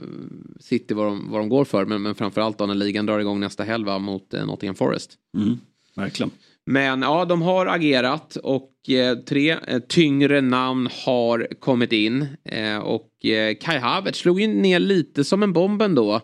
City 0.60 0.94
vad 0.94 1.06
de, 1.06 1.32
vad 1.32 1.42
de 1.42 1.50
går 1.50 1.66
för. 1.66 1.86
Men, 1.86 2.02
men 2.02 2.16
framförallt 2.16 2.58
då 2.58 2.66
när 2.66 2.75
ligan 2.75 3.06
drar 3.06 3.20
igång 3.20 3.40
nästa 3.40 3.63
helg 3.63 4.00
mot 4.00 4.34
eh, 4.34 4.46
Nottingham 4.46 4.75
Forest. 4.75 5.18
Mm, 5.38 5.58
verkligen. 5.96 6.32
Men 6.65 7.01
ja, 7.01 7.25
de 7.25 7.41
har 7.41 7.65
agerat 7.65 8.36
och 8.36 8.89
eh, 8.89 9.17
tre 9.17 9.58
eh, 9.67 9.79
tyngre 9.79 10.41
namn 10.41 10.89
har 11.05 11.48
kommit 11.60 11.91
in. 11.91 12.27
Eh, 12.46 12.77
och 12.77 13.25
eh, 13.25 13.55
Kai 13.62 13.79
Havertz 13.79 14.20
slog 14.20 14.41
ju 14.41 14.48
ner 14.48 14.79
lite 14.79 15.24
som 15.24 15.43
en 15.43 15.53
bomb 15.53 15.82
ändå. 15.82 16.22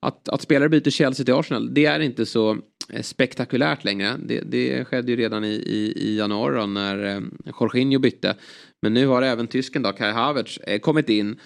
Att, 0.00 0.28
att 0.28 0.42
spelare 0.42 0.68
byter 0.68 0.90
Chelsea 0.90 1.24
till 1.24 1.34
Arsenal, 1.34 1.74
det 1.74 1.86
är 1.86 2.00
inte 2.00 2.26
så 2.26 2.58
eh, 2.92 3.02
spektakulärt 3.02 3.84
längre. 3.84 4.16
Det, 4.24 4.40
det 4.40 4.84
skedde 4.84 5.10
ju 5.10 5.16
redan 5.16 5.44
i, 5.44 5.48
i, 5.48 5.92
i 5.96 6.16
januari 6.16 6.56
då, 6.56 6.66
när 6.66 7.16
eh, 7.16 7.20
Jorginho 7.60 7.98
bytte. 7.98 8.36
Men 8.82 8.94
nu 8.94 9.06
har 9.06 9.22
även 9.22 9.46
tysken 9.46 9.82
då, 9.82 9.92
Kai 9.92 10.12
Havertz, 10.12 10.58
eh, 10.58 10.78
kommit 10.78 11.08
in. 11.08 11.40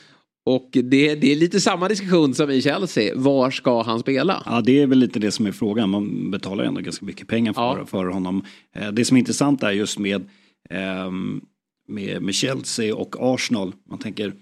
Och 0.44 0.68
det, 0.72 1.14
det 1.14 1.32
är 1.32 1.36
lite 1.36 1.60
samma 1.60 1.88
diskussion 1.88 2.34
som 2.34 2.50
i 2.50 2.62
Chelsea. 2.62 3.12
Var 3.16 3.50
ska 3.50 3.82
han 3.82 4.00
spela? 4.00 4.42
Ja, 4.46 4.60
det 4.60 4.82
är 4.82 4.86
väl 4.86 4.98
lite 4.98 5.18
det 5.18 5.30
som 5.30 5.46
är 5.46 5.52
frågan. 5.52 5.90
Man 5.90 6.30
betalar 6.30 6.64
ändå 6.64 6.80
ganska 6.80 7.06
mycket 7.06 7.28
pengar 7.28 7.52
för, 7.52 7.60
Ja. 7.78 7.86
för 7.86 8.06
honom. 8.06 8.44
Eh, 8.76 8.88
Det 8.92 9.04
som 9.04 9.16
är 9.16 9.18
intressant 9.18 9.62
är 9.62 9.70
just 9.70 9.98
med, 9.98 10.24
ehm, 10.70 11.40
med, 11.88 12.22
med 12.22 12.34
Chelsea 12.34 12.94
och 12.96 13.16
Arsenal. 13.20 13.72
Man 13.90 13.98
tänker 13.98 14.32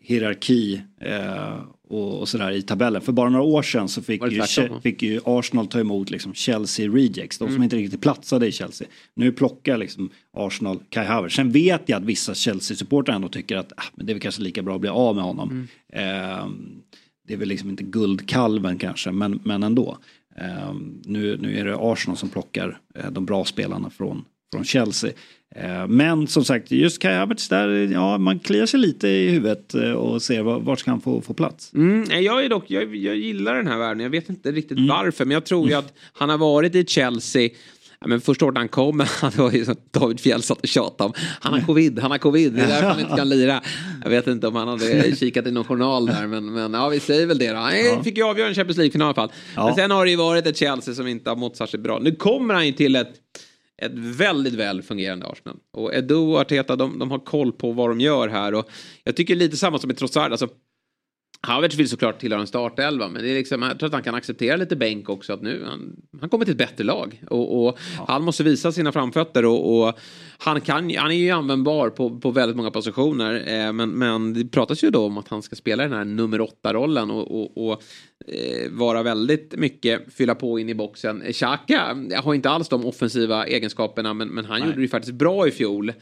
hierarki 0.00 0.80
eh, 1.00 1.60
och, 1.88 2.20
och 2.20 2.28
sådär 2.28 2.50
i 2.50 2.62
tabellen. 2.62 3.02
För 3.02 3.12
bara 3.12 3.28
några 3.28 3.44
år 3.44 3.62
sedan 3.62 3.88
så 3.88 4.02
fick, 4.02 4.22
ju, 4.32 4.42
fick 4.82 5.02
ju 5.02 5.20
Arsenal 5.24 5.66
ta 5.66 5.80
emot 5.80 6.10
liksom 6.10 6.34
Chelsea 6.34 6.88
rejects. 6.88 7.38
De 7.38 7.52
som 7.52 7.62
inte 7.62 7.76
riktigt 7.76 8.00
platsade 8.00 8.46
i 8.46 8.52
Chelsea. 8.52 8.88
Nu 9.14 9.32
plockar 9.32 9.76
liksom 9.76 10.10
Arsenal 10.32 10.78
Kai 10.88 11.06
Havertz. 11.06 11.36
Sen 11.36 11.50
vet 11.50 11.88
jag 11.88 11.96
att 11.96 12.04
vissa 12.04 12.34
Chelsea-supportrar 12.34 13.14
ändå 13.14 13.28
tycker 13.28 13.56
att 13.56 13.72
ah, 13.76 13.82
men 13.94 14.06
det 14.06 14.12
är 14.12 14.14
väl 14.14 14.22
kanske 14.22 14.42
lika 14.42 14.62
bra 14.62 14.74
att 14.74 14.80
bli 14.80 14.90
av 14.90 15.14
med 15.14 15.24
honom. 15.24 15.68
Ehm, 15.92 16.82
det 17.26 17.34
är 17.34 17.38
väl 17.38 17.48
liksom 17.48 17.70
inte 17.70 17.82
guldkalven 17.82 18.78
kanske, 18.78 19.10
men, 19.10 19.40
men 19.44 19.62
ändå. 19.62 19.98
Ehm, 20.36 21.02
nu, 21.04 21.38
nu 21.40 21.58
är 21.58 21.64
det 21.64 21.76
Arsenal 21.80 22.16
som 22.16 22.28
plockar 22.28 22.78
eh, 22.94 23.10
de 23.10 23.26
bra 23.26 23.44
spelarna 23.44 23.90
från, 23.90 24.24
från 24.54 24.64
Chelsea. 24.64 25.10
Eh, 25.56 25.86
men 25.88 26.26
som 26.26 26.44
sagt, 26.44 26.70
just 26.70 26.98
Kai 27.02 27.14
Havertz 27.14 27.48
där, 27.48 27.68
ja 27.92 28.18
man 28.18 28.38
kliar 28.38 28.66
sig 28.66 28.80
lite 28.80 29.08
i 29.08 29.28
huvudet 29.28 29.74
eh, 29.74 29.90
och 29.92 30.22
ser 30.22 30.42
var- 30.42 30.60
vart 30.60 30.78
ska 30.78 30.90
han 30.90 31.00
få, 31.00 31.20
få 31.20 31.34
plats. 31.34 31.72
Mm, 31.74 32.22
jag, 32.24 32.44
är 32.44 32.48
dock, 32.48 32.64
jag, 32.68 32.96
jag 32.96 33.16
gillar 33.16 33.54
den 33.56 33.66
här 33.66 33.78
världen. 33.78 34.00
Jag 34.00 34.10
vet 34.10 34.28
inte 34.28 34.52
riktigt 34.52 34.78
Mm. 34.78 34.88
varför. 34.88 35.24
Men 35.24 35.34
jag 35.34 35.44
tror 35.46 35.68
ju 35.68 35.74
att 35.74 35.92
han 36.12 36.28
har 36.30 36.38
varit 36.38 36.74
i 36.74 36.84
Chelsea. 36.86 37.48
Ja, 38.00 38.06
men 38.08 38.20
första 38.20 38.44
året 38.46 38.58
han 38.58 38.68
kom, 38.68 39.00
han 39.20 39.32
var 39.36 39.50
ju 39.52 39.64
som 39.64 39.74
David 39.90 40.20
Fjell 40.20 40.42
satt 40.42 40.60
och 40.60 40.68
tjatade 40.68 41.04
om. 41.08 41.12
Han 41.40 41.52
har 41.52 41.60
covid, 41.60 41.98
han 41.98 42.10
har 42.10 42.18
covid. 42.18 42.52
Det 42.52 42.60
är 42.62 42.66
därför 42.68 42.86
han 42.88 43.00
inte 43.00 43.16
kan 43.16 43.28
lira. 43.28 43.62
Jag 44.02 44.10
vet 44.10 44.26
inte 44.26 44.46
om 44.48 44.54
han 44.56 44.68
hade 44.68 45.16
kikat 45.20 45.46
i 45.46 45.50
någon 45.50 45.64
journal 45.64 46.06
där. 46.06 46.26
Men, 46.26 46.52
men 46.52 46.74
ja, 46.74 46.88
vi 46.88 47.00
säger 47.00 47.26
väl 47.26 47.38
det 47.38 47.50
då. 47.50 47.56
Han 47.56 48.04
fick 48.04 48.16
ju 48.16 48.22
avgöra 48.24 48.48
en 48.48 48.54
Champions 48.54 48.76
League-final 48.78 49.04
i 49.04 49.08
alla 49.08 49.14
fall. 49.14 49.32
Ja. 49.56 49.66
Men 49.66 49.74
sen 49.74 49.90
har 49.90 50.04
det 50.04 50.10
ju 50.10 50.16
varit 50.16 50.46
ett 50.46 50.56
Chelsea 50.56 50.94
som 50.94 51.06
inte 51.06 51.30
har 51.30 51.36
mått 51.36 51.56
särskilt 51.56 51.82
bra. 51.84 51.98
Nu 51.98 52.14
kommer 52.14 52.54
han 52.54 52.66
ju 52.66 52.72
till 52.72 52.96
ett 52.96 53.12
ett 53.82 53.92
väldigt 53.94 54.54
väl 54.54 54.82
fungerande 54.82 55.26
Arsenal. 55.26 55.56
Och 55.72 55.94
Edu 55.94 56.14
och 56.14 56.40
Arteta, 56.40 56.76
de, 56.76 56.98
de 56.98 57.10
har 57.10 57.18
koll 57.18 57.52
på 57.52 57.72
vad 57.72 57.90
de 57.90 58.00
gör 58.00 58.28
här. 58.28 58.54
Och 58.54 58.70
jag 59.04 59.16
tycker 59.16 59.36
lite 59.36 59.56
samma 59.56 59.78
som 59.78 59.90
i 59.90 59.94
Trossard. 59.94 60.30
Alltså, 60.30 60.48
Havertz 61.44 61.76
vill 61.76 61.88
såklart 61.88 62.20
tillhöra 62.20 62.40
en 62.40 62.46
startelva, 62.46 63.08
men 63.08 63.22
det 63.22 63.30
är 63.30 63.34
liksom, 63.34 63.62
jag 63.62 63.78
tror 63.78 63.86
att 63.86 63.92
han 63.92 64.02
kan 64.02 64.14
acceptera 64.14 64.56
lite 64.56 64.76
bänk 64.76 65.08
också. 65.08 65.32
Att 65.32 65.42
nu, 65.42 65.64
han, 65.66 65.96
han 66.20 66.28
kommer 66.28 66.44
till 66.44 66.52
ett 66.52 66.58
bättre 66.58 66.84
lag. 66.84 67.22
Och, 67.30 67.66
och 67.66 67.78
Han 68.08 68.22
måste 68.22 68.42
visa 68.42 68.72
sina 68.72 68.92
framfötter. 68.92 69.44
Och, 69.44 69.86
och 69.86 69.98
han, 70.38 70.60
kan, 70.60 70.96
han 70.96 71.10
är 71.10 71.16
ju 71.16 71.30
användbar 71.30 71.90
på, 71.90 72.20
på 72.20 72.30
väldigt 72.30 72.56
många 72.56 72.70
positioner. 72.70 73.34
Eh, 73.46 73.72
men, 73.72 73.90
men 73.90 74.34
det 74.34 74.44
pratas 74.44 74.84
ju 74.84 74.90
då 74.90 75.06
om 75.06 75.18
att 75.18 75.28
han 75.28 75.42
ska 75.42 75.56
spela 75.56 75.82
den 75.82 75.92
här 75.92 76.04
nummer 76.04 76.40
åtta-rollen. 76.40 77.10
Och, 77.10 77.66
och, 77.66 77.82
eh, 78.26 78.70
vara 78.70 79.02
väldigt 79.02 79.54
mycket, 79.56 80.14
fylla 80.14 80.34
på 80.34 80.58
in 80.58 80.68
i 80.68 80.74
boxen. 80.74 81.22
Xhaka 81.32 81.96
har 82.22 82.34
inte 82.34 82.50
alls 82.50 82.68
de 82.68 82.86
offensiva 82.86 83.46
egenskaperna, 83.46 84.14
men, 84.14 84.28
men 84.28 84.44
han 84.44 84.60
gjorde 84.60 84.74
det 84.74 84.82
ju 84.82 84.88
faktiskt 84.88 85.14
bra 85.14 85.48
i 85.48 85.50
fjol. 85.50 85.92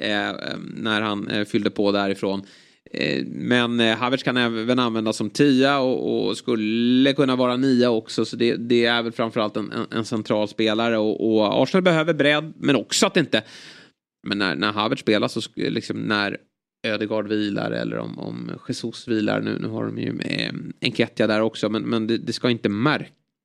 Eh, 0.00 0.32
när 0.74 1.00
han 1.00 1.28
eh, 1.28 1.44
fyllde 1.44 1.70
på 1.70 1.92
därifrån. 1.92 2.42
Eh, 2.94 3.24
men 3.26 3.80
eh, 3.80 3.96
Havertz 3.96 4.22
kan 4.22 4.36
även 4.36 4.78
användas 4.78 5.16
som 5.16 5.30
tia 5.30 5.78
och, 5.78 6.26
och 6.28 6.36
skulle 6.36 7.12
kunna 7.12 7.36
vara 7.36 7.56
nia 7.56 7.90
också. 7.90 8.24
Så 8.24 8.36
det, 8.36 8.56
det 8.56 8.84
är 8.84 9.02
väl 9.02 9.12
framförallt 9.12 9.56
en, 9.56 9.72
en, 9.72 9.86
en 9.90 10.04
central 10.04 10.48
spelare. 10.48 10.98
Och, 10.98 11.34
och 11.34 11.62
Arsenal 11.62 11.82
behöver 11.82 12.14
bredd, 12.14 12.52
men 12.56 12.76
också 12.76 13.06
att 13.06 13.14
det 13.14 13.20
inte... 13.20 13.42
Men 14.28 14.38
när, 14.38 14.54
när 14.54 14.72
Havertz 14.72 15.02
spelar 15.02 15.28
så 15.28 15.40
liksom 15.56 16.00
när 16.00 16.36
Ödegaard 16.86 17.28
vilar 17.28 17.70
eller 17.70 17.98
om, 17.98 18.18
om 18.18 18.50
Jesus 18.68 19.08
vilar. 19.08 19.40
Nu, 19.40 19.58
nu 19.60 19.68
har 19.68 19.84
de 19.84 19.98
ju 19.98 20.12
med 20.12 20.72
Enketia 20.80 21.26
där 21.26 21.40
också. 21.40 21.68
Men, 21.68 21.82
men 21.82 22.06
det, 22.06 22.18
det 22.18 22.32
ska 22.32 22.50
inte 22.50 22.68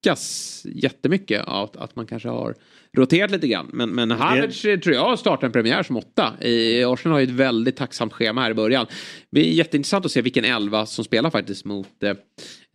märkas 0.05 0.63
jättemycket 0.65 1.43
att, 1.47 1.77
att 1.77 1.95
man 1.95 2.05
kanske 2.05 2.29
har 2.29 2.55
roterat 2.97 3.31
lite 3.31 3.47
grann. 3.47 3.69
Men, 3.73 3.89
men 3.89 4.11
Havertz 4.11 4.65
eh, 4.65 4.79
tror 4.79 4.95
jag 4.95 5.19
startar 5.19 5.47
en 5.47 5.53
premiär 5.53 5.83
som 5.83 5.97
åtta. 5.97 6.33
I, 6.41 6.83
Arsenal 6.83 7.13
har 7.13 7.19
ju 7.19 7.23
ett 7.23 7.29
väldigt 7.29 7.75
tacksamt 7.75 8.13
schema 8.13 8.41
här 8.41 8.51
i 8.51 8.53
början. 8.53 8.85
Det 8.85 8.95
blir 9.31 9.43
jätteintressant 9.51 10.05
att 10.05 10.11
se 10.11 10.21
vilken 10.21 10.45
elva 10.45 10.85
som 10.85 11.05
spelar 11.05 11.29
faktiskt 11.29 11.65
mot 11.65 12.03
eh, 12.03 12.13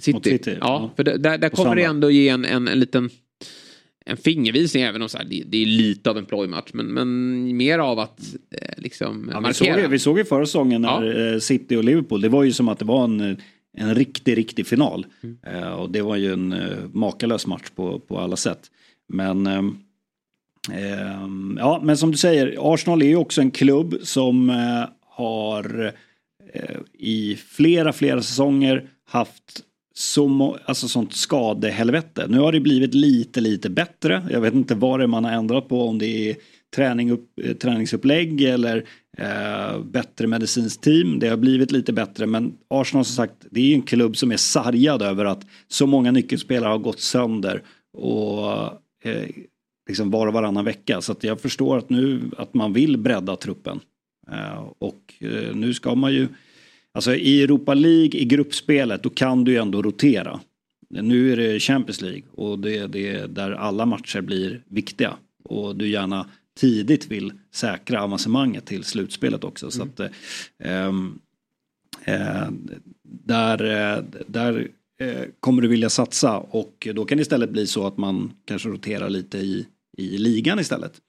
City. 0.02 0.14
Mot 0.14 0.24
City, 0.24 0.50
ja, 0.50 0.56
ja. 0.60 0.90
för 0.96 1.04
det, 1.04 1.18
där, 1.18 1.38
där 1.38 1.48
kommer 1.48 1.76
det 1.76 1.82
söndag. 1.82 1.90
ändå 1.90 2.10
ge 2.10 2.28
en, 2.28 2.44
en, 2.44 2.68
en 2.68 2.80
liten 2.80 3.10
en 4.06 4.16
fingervisning 4.16 4.82
även 4.82 5.02
om 5.02 5.08
så 5.08 5.18
här, 5.18 5.24
det, 5.24 5.42
det 5.46 5.62
är 5.62 5.66
lite 5.66 6.10
av 6.10 6.18
en 6.18 6.24
plojmatch. 6.24 6.70
Men, 6.72 6.86
men 6.86 7.56
mer 7.56 7.78
av 7.78 7.98
att 7.98 8.20
eh, 8.60 8.68
liksom 8.82 9.30
Ja, 9.32 9.40
vi, 9.40 9.54
såg, 9.54 9.66
markera. 9.66 9.82
ju- 9.82 9.88
vi 9.88 9.98
såg 9.98 10.18
ju 10.18 10.24
förra 10.24 10.46
säsongen 10.46 10.82
när 10.82 11.32
eh, 11.32 11.38
City 11.38 11.76
och 11.76 11.84
Liverpool, 11.84 12.20
det 12.20 12.28
var 12.28 12.44
ju 12.44 12.52
som 12.52 12.68
att 12.68 12.78
det 12.78 12.84
var 12.84 13.04
en, 13.04 13.36
en 13.76 13.94
riktig, 13.94 14.36
riktig 14.36 14.66
final. 14.66 15.06
Mm. 15.22 15.38
Eh, 15.46 15.72
och 15.72 15.90
det 15.90 16.02
var 16.02 16.16
ju 16.16 16.32
en 16.32 16.52
eh, 16.52 16.78
makalös 16.92 17.46
match 17.46 17.70
på, 17.74 17.98
på 17.98 18.18
alla 18.18 18.36
sätt. 18.36 18.70
Men 19.08 19.46
ehm, 19.46 19.76
ehm, 20.72 21.56
ja, 21.60 21.80
men 21.84 21.96
som 21.96 22.10
du 22.10 22.16
säger, 22.16 22.74
Arsenal 22.74 23.02
är 23.02 23.06
ju 23.06 23.16
också 23.16 23.40
en 23.40 23.50
klubb 23.50 23.98
som 24.02 24.50
eh, 24.50 24.84
har 25.06 25.92
eh, 26.52 26.76
i 26.92 27.36
flera, 27.36 27.92
flera 27.92 28.22
säsonger 28.22 28.88
haft 29.08 29.62
så 29.94 30.56
alltså 30.64 30.88
sånt 30.88 31.12
skadehelvete. 31.12 32.26
Nu 32.28 32.38
har 32.38 32.52
det 32.52 32.60
blivit 32.60 32.94
lite, 32.94 33.40
lite 33.40 33.70
bättre. 33.70 34.26
Jag 34.30 34.40
vet 34.40 34.54
inte 34.54 34.74
vad 34.74 35.00
det 35.00 35.04
är 35.04 35.06
man 35.06 35.24
har 35.24 35.32
ändrat 35.32 35.68
på, 35.68 35.88
om 35.88 35.98
det 35.98 36.30
är 36.30 36.36
träning 36.74 37.10
upp, 37.10 37.38
eh, 37.42 37.52
träningsupplägg 37.52 38.42
eller 38.42 38.84
eh, 39.18 39.80
bättre 39.84 40.26
medicinskt 40.26 40.82
team. 40.82 41.18
Det 41.18 41.28
har 41.28 41.36
blivit 41.36 41.72
lite 41.72 41.92
bättre, 41.92 42.26
men 42.26 42.52
Arsenal 42.68 43.04
som 43.04 43.14
sagt, 43.14 43.46
det 43.50 43.60
är 43.60 43.64
ju 43.64 43.74
en 43.74 43.82
klubb 43.82 44.16
som 44.16 44.32
är 44.32 44.36
sargad 44.36 45.02
över 45.02 45.24
att 45.24 45.46
så 45.68 45.86
många 45.86 46.10
nyckelspelare 46.10 46.70
har 46.70 46.78
gått 46.78 47.00
sönder 47.00 47.62
och 47.92 48.52
eh, 49.04 49.28
liksom 49.88 50.10
var 50.10 50.26
och 50.26 50.32
varannan 50.32 50.64
vecka. 50.64 51.00
Så 51.00 51.12
att 51.12 51.24
jag 51.24 51.40
förstår 51.40 51.78
att 51.78 51.90
nu 51.90 52.30
att 52.38 52.54
man 52.54 52.72
vill 52.72 52.98
bredda 52.98 53.36
truppen. 53.36 53.80
Eh, 54.32 54.68
och 54.78 55.14
eh, 55.20 55.54
nu 55.54 55.74
ska 55.74 55.94
man 55.94 56.12
ju 56.12 56.28
Alltså 56.94 57.14
i 57.14 57.42
Europa 57.42 57.74
League, 57.74 58.20
i 58.20 58.24
gruppspelet, 58.24 59.02
då 59.02 59.10
kan 59.10 59.44
du 59.44 59.52
ju 59.52 59.58
ändå 59.58 59.82
rotera. 59.82 60.40
Nu 60.90 61.32
är 61.32 61.36
det 61.36 61.60
Champions 61.60 62.00
League 62.00 62.22
och 62.32 62.58
det 62.58 62.76
är 62.76 62.88
det 62.88 63.26
där 63.26 63.50
alla 63.50 63.86
matcher 63.86 64.20
blir 64.20 64.62
viktiga. 64.68 65.16
Och 65.44 65.76
du 65.76 65.88
gärna 65.88 66.26
tidigt 66.60 67.06
vill 67.06 67.32
säkra 67.50 68.02
avancemanget 68.02 68.66
till 68.66 68.84
slutspelet 68.84 69.44
också. 69.44 69.70
Så 69.70 69.82
att, 69.82 70.00
eh, 70.00 70.08
ehm, 70.58 71.18
eh, 72.04 72.48
där 73.02 73.64
eh, 73.64 74.04
där 74.26 74.68
eh, 75.00 75.24
kommer 75.40 75.62
du 75.62 75.68
vilja 75.68 75.90
satsa 75.90 76.38
och 76.38 76.88
då 76.94 77.04
kan 77.04 77.18
det 77.18 77.22
istället 77.22 77.50
bli 77.50 77.66
så 77.66 77.86
att 77.86 77.96
man 77.96 78.32
kanske 78.44 78.68
roterar 78.68 79.10
lite 79.10 79.38
i, 79.38 79.66
i 79.98 80.18
ligan 80.18 80.58
istället. 80.58 81.00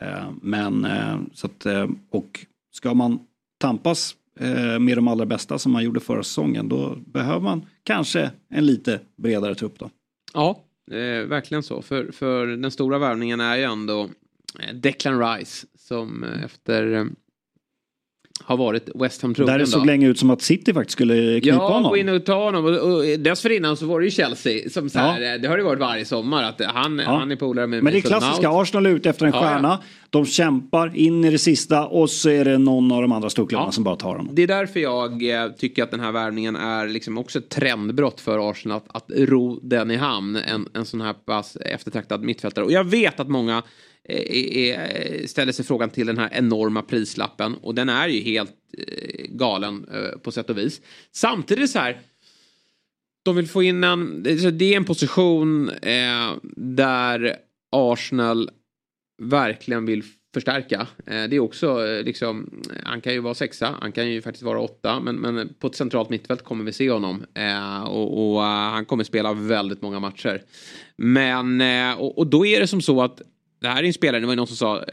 Eh, 0.00 0.30
men 0.42 0.84
eh, 0.84 1.18
så 1.32 1.46
att, 1.46 1.66
eh, 1.66 1.88
och 2.10 2.46
ska 2.72 2.94
man 2.94 3.18
tampas 3.58 4.16
eh, 4.40 4.78
med 4.78 4.98
de 4.98 5.08
allra 5.08 5.26
bästa 5.26 5.58
som 5.58 5.72
man 5.72 5.84
gjorde 5.84 6.00
förra 6.00 6.22
säsongen 6.22 6.68
då 6.68 6.96
behöver 7.06 7.40
man 7.40 7.66
kanske 7.82 8.30
en 8.48 8.66
lite 8.66 9.00
bredare 9.16 9.54
trupp 9.54 9.78
då. 9.78 9.90
Ja, 10.34 10.64
eh, 10.90 11.26
verkligen 11.26 11.62
så. 11.62 11.82
För, 11.82 12.12
för 12.12 12.46
den 12.46 12.70
stora 12.70 12.98
värvningen 12.98 13.40
är 13.40 13.56
ju 13.56 13.62
ändå 13.62 14.08
Declan 14.74 15.20
Rice 15.36 15.66
som 15.78 16.24
eh, 16.24 16.44
efter 16.44 16.92
eh, 16.94 17.04
har 18.44 18.56
varit 18.56 18.88
West 18.94 19.22
Ham 19.22 19.34
trogen. 19.34 19.52
Där 19.52 19.58
det 19.58 19.64
då. 19.64 19.70
såg 19.70 19.86
länge 19.86 20.08
ut 20.08 20.18
som 20.18 20.30
att 20.30 20.42
City 20.42 20.72
faktiskt 20.74 20.92
skulle 20.92 21.40
knipa 21.40 21.56
Ja, 21.56 21.68
honom. 21.72 21.90
gå 21.90 21.96
in 21.96 22.08
och 22.08 22.24
ta 22.26 22.44
honom. 22.44 22.64
Och, 22.64 22.72
och 22.72 23.04
dessförinnan 23.18 23.76
så 23.76 23.86
var 23.86 24.00
det 24.00 24.04
ju 24.06 24.10
Chelsea 24.10 24.70
som 24.70 24.90
så 24.90 24.98
här, 24.98 25.34
eh, 25.34 25.40
det 25.40 25.48
har 25.48 25.56
det 25.56 25.62
varit 25.62 25.80
varje 25.80 26.04
sommar 26.04 26.42
att 26.42 26.60
han, 26.64 26.98
Ja. 26.98 27.16
han 27.18 27.30
är 27.32 27.36
polare 27.36 27.66
med 27.66 27.82
Men 27.84 27.92
det 27.92 27.98
är 27.98 28.00
klassiska, 28.00 28.48
Mount. 28.50 28.62
Arsenal 28.62 28.86
är 28.86 28.90
ute 28.90 29.10
efter 29.10 29.26
en 29.26 29.32
Ja, 29.34 29.40
stjärna. 29.40 29.68
ja. 29.68 29.82
De 30.10 30.26
kämpar 30.26 30.96
in 30.96 31.24
i 31.24 31.30
det 31.30 31.38
sista 31.38 31.86
och 31.86 32.10
så 32.10 32.28
är 32.30 32.44
det 32.44 32.58
någon 32.58 32.92
av 32.92 33.02
de 33.02 33.12
andra 33.12 33.30
storklubbarna 33.30 33.68
Ja. 33.68 33.72
som 33.72 33.84
bara 33.84 33.96
tar 33.96 34.16
dem. 34.16 34.28
Det 34.32 34.42
är 34.42 34.46
därför 34.46 34.80
jag 34.80 35.30
eh, 35.30 35.48
tycker 35.52 35.82
att 35.82 35.90
den 35.90 36.00
här 36.00 36.12
värvningen 36.12 36.56
är 36.56 36.88
liksom 36.88 37.18
också 37.18 37.38
ett 37.38 37.48
trendbrott 37.48 38.20
för 38.20 38.50
Arsenal 38.50 38.76
att, 38.76 38.96
att 38.96 39.10
ro 39.16 39.60
den 39.62 39.90
i 39.90 39.96
hamn. 39.96 40.36
En, 40.36 40.68
en 40.74 40.84
sån 40.84 41.00
här 41.00 41.12
pass 41.12 41.56
eftertraktad 41.56 42.22
mittfältare. 42.22 42.64
Och 42.64 42.72
jag 42.72 42.84
vet 42.84 43.20
att 43.20 43.28
många 43.28 43.56
eh, 43.56 43.62
Eh, 44.08 44.36
är, 44.56 45.20
eh, 45.20 45.26
ställer 45.26 45.52
sig 45.52 45.64
frågan 45.64 45.90
till 45.90 46.06
den 46.06 46.18
här 46.18 46.28
enorma 46.32 46.82
prislappen. 46.82 47.54
Och 47.54 47.74
den 47.74 47.88
är 47.88 48.08
ju 48.08 48.20
helt 48.20 48.52
eh, 48.78 49.24
galen 49.28 49.86
eh, 49.94 50.18
på 50.18 50.30
sätt 50.32 50.50
och 50.50 50.58
vis. 50.58 50.80
Samtidigt 51.12 51.70
så 51.70 51.78
här. 51.78 52.00
De 53.24 53.36
vill 53.36 53.48
få 53.48 53.62
in 53.62 53.84
en, 53.84 54.22
det 54.22 54.30
är- 54.30 54.62
en 54.76 54.84
position 54.84 55.68
eh, 55.70 56.32
där 56.56 57.36
Arsenal 57.72 58.50
verkligen 59.22 59.86
vill 59.86 60.02
förstärka. 60.34 60.86
Eh, 61.06 61.24
det 61.24 61.36
är 61.36 61.40
också 61.40 61.86
eh, 61.86 62.02
liksom, 62.04 62.62
han 62.84 63.00
kan 63.00 63.12
ju 63.12 63.20
vara 63.20 63.34
sexa, 63.34 63.74
han 63.80 63.92
kan 63.92 64.10
ju 64.10 64.22
faktiskt 64.22 64.42
vara 64.42 64.60
åtta, 64.60 65.00
men, 65.00 65.16
men 65.16 65.54
på 65.58 65.66
ett 65.66 65.74
centralt 65.74 66.10
mittfält 66.10 66.42
kommer 66.44 66.64
vi 66.64 66.72
se 66.72 66.90
honom. 66.90 67.24
Eh, 67.34 67.82
och, 67.82 68.34
och 68.34 68.42
eh, 68.42 68.48
han 68.70 68.84
kommer 68.84 69.04
spela 69.04 69.32
väldigt 69.32 69.82
många 69.82 70.00
matcher. 70.00 70.42
Men, 70.96 71.60
och, 71.98 72.18
och 72.18 72.26
då 72.26 72.46
är 72.46 72.60
det 72.60 72.66
som 72.66 72.82
så 72.82 73.02
att 73.02 73.22
det 73.60 73.68
här 73.68 73.82
är 73.82 73.86
en 73.86 73.92
spelare, 73.92 74.20
det 74.20 74.26
var 74.26 74.36
någon 74.36 74.46
som 74.46 74.56
sa 74.56 74.84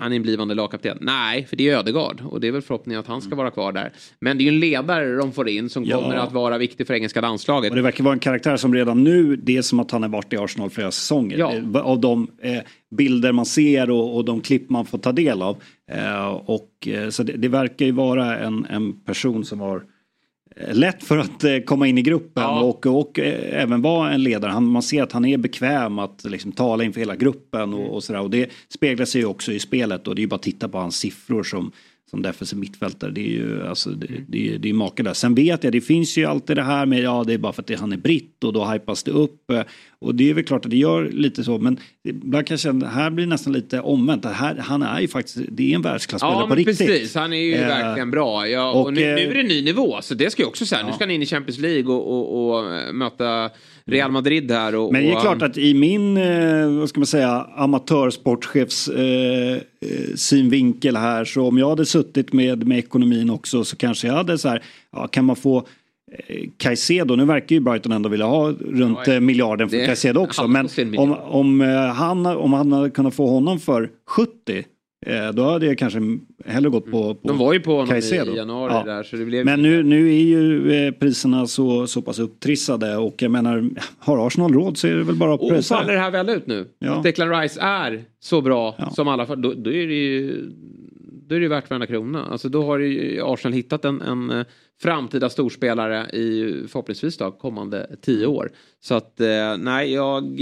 han 0.00 0.12
är 0.12 0.16
en 0.16 0.22
blivande 0.22 0.54
lagkapten. 0.54 0.98
Nej, 1.00 1.46
för 1.46 1.56
det 1.56 1.68
är 1.68 1.78
Ödegard 1.78 2.20
och 2.24 2.40
det 2.40 2.48
är 2.48 2.52
väl 2.52 2.62
förhoppningen 2.62 3.00
att 3.00 3.06
han 3.06 3.22
ska 3.22 3.34
vara 3.34 3.50
kvar 3.50 3.72
där. 3.72 3.92
Men 4.20 4.38
det 4.38 4.42
är 4.42 4.44
ju 4.44 4.48
en 4.48 4.60
ledare 4.60 5.16
de 5.16 5.32
får 5.32 5.48
in 5.48 5.70
som 5.70 5.84
ja. 5.84 6.00
kommer 6.00 6.14
att 6.14 6.32
vara 6.32 6.58
viktig 6.58 6.86
för 6.86 6.94
engelska 6.94 7.20
landslaget. 7.20 7.70
Och 7.70 7.76
det 7.76 7.82
verkar 7.82 8.04
vara 8.04 8.14
en 8.14 8.20
karaktär 8.20 8.56
som 8.56 8.74
redan 8.74 9.04
nu, 9.04 9.36
det 9.36 9.56
är 9.56 9.62
som 9.62 9.80
att 9.80 9.90
han 9.90 10.02
har 10.02 10.10
varit 10.10 10.32
i 10.32 10.36
Arsenal 10.36 10.70
flera 10.70 10.90
säsonger. 10.90 11.38
Ja. 11.38 11.54
Eh, 11.54 11.76
av 11.76 12.00
de 12.00 12.30
eh, 12.42 12.58
bilder 12.96 13.32
man 13.32 13.46
ser 13.46 13.90
och, 13.90 14.16
och, 14.16 14.24
de 14.24 14.40
klipp 14.40 14.70
man 14.70 14.86
får 14.86 14.98
ta 14.98 15.12
del 15.12 15.42
av. 15.42 15.62
Eh, 15.92 16.26
och, 16.28 16.88
eh, 16.88 17.08
så 17.08 17.22
det, 17.22 17.32
det, 17.32 17.48
verkar 17.48 17.86
ju 17.86 17.92
vara 17.92 18.38
en, 18.38 18.66
en 18.70 19.00
person 19.00 19.44
som 19.44 19.60
har 19.60 19.76
Eh, 19.76 19.82
lätt 20.72 21.04
för 21.04 21.18
att 21.18 21.44
eh, 21.44 21.58
komma 21.58 21.86
in 21.86 21.98
i 21.98 22.02
gruppen 22.02 22.42
ja. 22.42 22.60
och, 22.60 22.86
och 22.86 23.18
eh, 23.18 23.62
även 23.62 23.82
vara 23.82 24.12
en 24.12 24.22
ledare. 24.22 24.50
Han, 24.50 24.64
man 24.64 24.82
ser 24.82 25.02
att 25.02 25.12
han 25.12 25.24
är 25.24 25.38
bekväm 25.38 25.98
att 25.98 26.24
liksom, 26.24 26.52
tala 26.52 26.84
inför 26.84 27.00
hela 27.00 27.16
gruppen 27.16 27.74
och, 27.74 27.94
och 27.94 28.04
sådär. 28.04 28.20
Och 28.20 28.30
det 28.30 28.50
speglar 28.68 29.06
sig 29.06 29.20
ju 29.20 29.26
också 29.26 29.52
i 29.52 29.58
spelet 29.58 30.08
och 30.08 30.14
det 30.14 30.20
är 30.20 30.22
ju 30.22 30.28
bara 30.28 30.36
att 30.36 30.42
titta 30.42 30.68
på 30.68 30.78
hans 30.78 30.96
siffror 30.96 31.42
som 31.42 31.72
som 32.10 32.22
defensiv 32.22 32.58
mittfältare. 32.58 33.10
Det 33.10 33.20
är 33.20 33.32
ju 33.32 33.66
alltså, 33.66 33.90
det, 33.90 34.06
det, 34.28 34.58
det 34.58 34.68
är 34.68 34.72
makalöst. 34.72 35.20
Sen 35.20 35.34
vet 35.34 35.64
jag, 35.64 35.72
det 35.72 35.80
finns 35.80 36.18
ju 36.18 36.24
alltid 36.24 36.56
det 36.56 36.62
här 36.62 36.86
med 36.86 37.00
ja 37.00 37.24
det 37.26 37.34
är 37.34 37.38
bara 37.38 37.52
för 37.52 37.62
att 37.62 37.80
han 37.80 37.92
är 37.92 37.96
britt 37.96 38.44
och 38.44 38.52
då 38.52 38.64
hypas 38.64 39.02
det 39.02 39.10
upp. 39.10 39.52
Och 40.00 40.14
det 40.14 40.30
är 40.30 40.34
väl 40.34 40.44
klart 40.44 40.64
att 40.64 40.70
det 40.70 40.76
gör 40.76 41.10
lite 41.12 41.44
så 41.44 41.58
men 41.58 41.78
ibland 42.04 42.46
kan 42.46 42.54
jag 42.54 42.60
känna 42.60 42.88
här 42.88 43.10
blir 43.10 43.26
det 43.26 43.30
nästan 43.30 43.52
lite 43.52 43.80
omvänt. 43.80 44.24
Här, 44.24 44.56
han 44.56 44.82
är 44.82 45.00
ju 45.00 45.08
faktiskt, 45.08 45.38
det 45.48 45.72
är 45.72 45.74
en 45.74 45.82
världsklasspelare 45.82 46.40
ja, 46.40 46.46
på 46.48 46.54
riktigt. 46.54 46.78
precis, 46.78 47.14
han 47.14 47.32
är 47.32 47.36
ju 47.36 47.54
eh, 47.54 47.66
verkligen 47.66 48.10
bra. 48.10 48.48
Ja, 48.48 48.70
och, 48.70 48.86
och 48.86 48.92
nu, 48.92 49.00
nu, 49.00 49.06
är 49.06 49.34
det 49.34 49.40
en 49.40 49.46
ny 49.46 49.62
nivå 49.64 49.98
så 50.02 50.14
det 50.14 50.30
ska 50.30 50.42
jag 50.42 50.48
också 50.48 50.66
säga. 50.66 50.80
Ja. 50.80 50.86
Nu 50.86 50.92
ska 50.92 51.04
han 51.04 51.10
in 51.10 51.22
i 51.22 51.26
Champions 51.26 51.58
League 51.58 51.94
och, 51.94 52.10
och, 52.12 52.58
och 52.58 52.94
möta 52.94 53.50
Real 53.84 54.10
Madrid 54.10 54.50
här. 54.50 54.74
Och, 54.74 54.92
Men 54.92 55.02
det 55.02 55.12
är 55.12 55.20
klart 55.20 55.42
att 55.42 55.58
i 55.58 55.74
min, 55.74 56.16
eh, 56.16 56.78
vad 56.78 56.88
ska 56.88 57.00
man 57.00 57.06
säga, 57.06 57.46
amatörsportchefs 57.56 58.88
eh, 58.88 59.54
eh, 59.54 59.60
synvinkel 60.14 60.96
här 60.96 61.24
så 61.24 61.48
om 61.48 61.58
jag 61.58 61.68
hade 61.68 61.86
suttit 61.86 62.32
med, 62.32 62.66
med 62.66 62.78
ekonomin 62.78 63.30
också 63.30 63.64
så 63.64 63.76
kanske 63.76 64.06
jag 64.06 64.14
hade 64.14 64.38
så 64.38 64.48
här, 64.48 64.62
ja, 64.92 65.06
kan 65.06 65.24
man 65.24 65.36
få 65.36 65.56
eh, 65.58 65.64
Caicedo, 66.56 67.16
nu 67.16 67.24
verkar 67.24 67.56
ju 67.56 67.60
Brighton 67.60 67.92
ändå 67.92 68.08
vilja 68.08 68.26
ha 68.26 68.52
runt 68.52 68.98
ja, 69.06 69.20
miljarden 69.20 69.68
för 69.68 69.86
Caicedo 69.86 70.20
också. 70.20 70.46
Men 70.48 70.68
om, 70.98 71.12
om, 71.12 71.60
han, 71.96 72.26
om 72.26 72.52
han 72.52 72.72
hade 72.72 72.90
kunnat 72.90 73.14
få 73.14 73.26
honom 73.26 73.58
för 73.60 73.90
70 74.06 74.64
Eh, 75.06 75.32
då 75.32 75.44
hade 75.44 75.66
jag 75.66 75.78
kanske 75.78 76.00
hellre 76.44 76.70
gått 76.70 76.90
på, 76.90 77.14
på 77.14 77.28
De 77.28 77.38
var 77.38 77.52
ju 77.52 77.60
på 77.60 77.70
honom 77.70 77.86
Caicedo. 77.86 78.32
i 78.32 78.36
januari 78.36 78.72
ja. 78.72 78.84
där. 78.84 79.02
Så 79.02 79.16
det 79.16 79.24
blev... 79.24 79.44
Men 79.44 79.62
nu, 79.62 79.82
nu 79.82 80.08
är 80.08 80.22
ju 80.22 80.72
eh, 80.72 80.92
priserna 80.92 81.46
så, 81.46 81.86
så 81.86 82.02
pass 82.02 82.18
upptrissade 82.18 82.96
och 82.96 83.22
jag 83.22 83.30
menar 83.30 83.70
har 83.98 84.26
Arsenal 84.26 84.52
råd 84.52 84.78
så 84.78 84.86
är 84.86 84.94
det 84.94 85.04
väl 85.04 85.14
bara 85.14 85.34
att 85.34 85.40
pröjsa. 85.40 85.74
Och 85.74 85.80
faller 85.80 85.94
det 85.94 86.00
här 86.00 86.10
väl 86.10 86.28
ut 86.28 86.46
nu? 86.46 86.66
Ja. 86.78 86.96
Att 86.96 87.02
Declan 87.02 87.40
Rice 87.40 87.60
är 87.60 88.04
så 88.20 88.40
bra 88.40 88.74
ja. 88.78 88.90
som 88.90 89.08
alla, 89.08 89.36
då, 89.36 89.54
då 89.54 89.72
är 89.72 89.86
det 89.86 89.94
ju 89.94 90.42
då 91.28 91.34
är 91.34 91.40
det 91.40 91.48
värt 91.48 91.70
varenda 91.70 91.86
krona. 91.86 92.24
Alltså 92.24 92.48
då 92.48 92.64
har 92.64 92.78
ju 92.78 93.22
Arsenal 93.22 93.52
hittat 93.52 93.84
en, 93.84 94.00
en 94.00 94.30
eh, 94.30 94.46
framtida 94.82 95.30
storspelare 95.30 96.10
i 96.10 96.54
förhoppningsvis 96.68 97.16
då 97.16 97.30
kommande 97.30 97.96
tio 98.02 98.26
år. 98.26 98.50
Så 98.80 98.94
att 98.94 99.20
nej, 99.58 99.92
jag 99.92 100.40